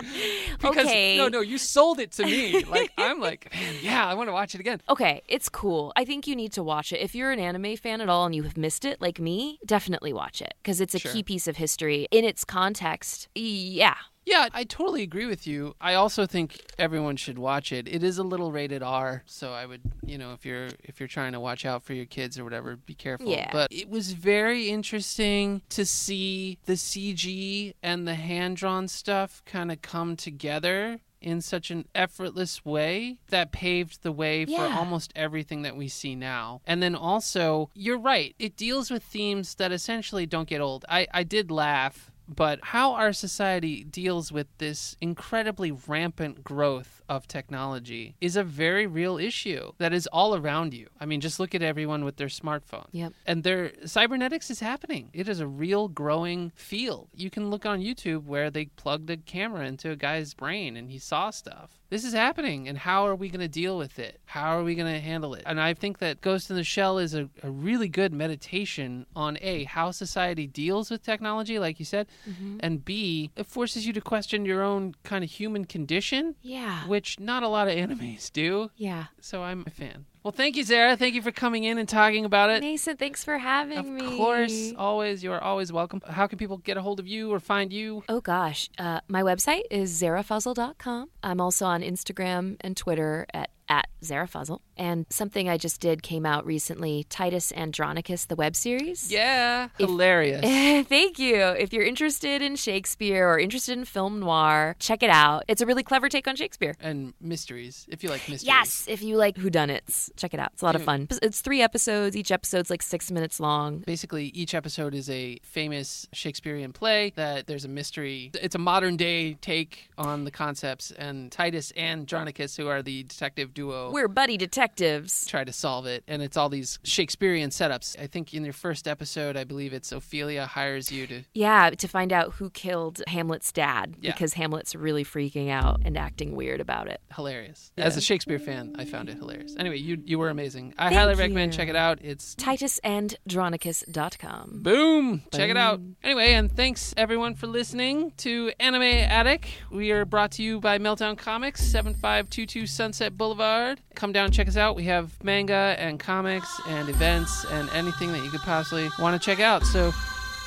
[0.60, 1.18] Because Okay.
[1.18, 2.64] no, no, you sold it to me.
[2.64, 4.82] Like I'm like, man, yeah, I want to watch it again.
[4.90, 5.92] Okay, it's cool.
[5.96, 6.98] I think you need to watch it.
[7.02, 10.14] If you're an anime fan at all and you have missed it, like me, definitely
[10.14, 11.12] watch it because it's a Sure.
[11.12, 13.28] key piece of history in its context.
[13.36, 13.96] Yeah,
[14.30, 15.76] Yeah, I totally agree with you.
[15.82, 17.88] I also think everyone should watch it.
[17.88, 21.08] It is a little rated R, so I would, you know, if you're if you're
[21.08, 23.28] trying to watch out for your kids or whatever, be careful.
[23.32, 23.50] Yeah.
[23.52, 29.82] But it was very interesting to see the CG and the hand-drawn stuff kind of
[29.82, 34.78] come together in such an effortless way that paved the way for Yeah.
[34.78, 36.62] almost everything that we see now.
[36.66, 40.86] And then also, you're right, it deals with themes that essentially don't get old.
[40.88, 47.28] I, I did laugh, but how our society deals with this incredibly rampant growth of
[47.28, 50.88] technology is a very real issue that is all around you.
[51.00, 52.86] I mean, just look at everyone with their smartphone.
[52.92, 53.14] Yep.
[53.26, 55.10] And their cybernetics is happening.
[55.12, 57.10] It is a real growing field.
[57.16, 60.90] You can look on YouTube where they plugged a camera into a guy's brain and
[60.90, 61.80] he saw stuff.
[61.90, 64.20] This is happening, and how are we going to deal with it?
[64.26, 65.42] How are we going to handle it?
[65.48, 69.40] And I think that Ghost in the Shell is a, a really good meditation on
[69.42, 72.58] A, how society deals with technology, like you said, mm-hmm.
[72.60, 76.99] and B, it forces you to question your own kind of human condition, yeah, which
[77.20, 78.72] not a lot of animes do.
[78.76, 79.06] yeah.
[79.22, 80.06] So I'm a fan.
[80.24, 80.98] Well, thank you, Zehra.
[80.98, 82.60] Thank you for coming in and talking about it.
[82.62, 84.06] Mason, thanks for having Of me.
[84.06, 85.24] Of course, always.
[85.24, 86.02] You are always welcome.
[86.06, 88.04] How can people get a hold of you or find you?
[88.10, 91.10] Oh gosh, uh, my website is zehrafazal.com.
[91.24, 94.60] I'm also on Instagram and Twitter at at ZehraFazal.
[94.76, 99.12] And something I just did came out recently, Titus Andronicus, the web series.
[99.12, 100.42] Yeah, hilarious.
[100.88, 101.36] Thank you.
[101.36, 105.44] If you're interested in Shakespeare or interested in film noir, check it out.
[105.48, 106.76] It's a really clever take on Shakespeare.
[106.80, 108.46] and mysteries, if you like mysteries.
[108.46, 110.52] Yes, if you like whodunits, check it out.
[110.54, 111.08] It's a lot of fun.
[111.22, 112.16] It's three episodes.
[112.16, 113.80] Each episode's like six minutes long.
[113.80, 118.32] Basically, each episode is a famous Shakespearean play that there's a mystery.
[118.42, 123.04] It's a modern day take on the concepts, and Titus and Andronicus, who are the
[123.04, 125.26] detective duo, We're buddy detectives.
[125.28, 126.04] try to solve it.
[126.08, 128.00] And it's all these Shakespearean setups.
[128.00, 131.24] I think in your first episode, I believe it's Ophelia hires you to.
[131.34, 134.12] Yeah, to find out who killed Hamlet's dad Yeah.
[134.12, 137.02] because Hamlet's really freaking out and acting weird about it.
[137.16, 137.72] Hilarious.
[137.78, 139.56] As a Shakespeare fan, I found it hilarious.
[139.58, 140.74] Anyway, you you were amazing.
[140.78, 142.00] I Thank highly recommend check it out.
[142.02, 144.60] It's TitusandDronicus.com.
[144.64, 145.24] Boom!
[145.34, 145.82] Check it out.
[146.04, 149.50] Anyway, and thanks everyone for listening to Anime Attic.
[149.72, 153.49] We are brought to you by Meltdown Comics, 7522 Sunset Boulevard.
[153.96, 154.76] Come down and check us out.
[154.76, 159.26] We have manga and comics and events and anything that you could possibly want to
[159.26, 159.64] check out.
[159.64, 159.92] So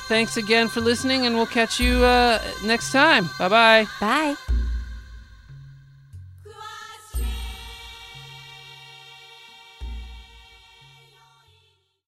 [0.07, 3.29] thanks again for listening, and we'll catch you uh, next time.
[3.39, 3.87] Bye bye.
[3.99, 4.35] Bye.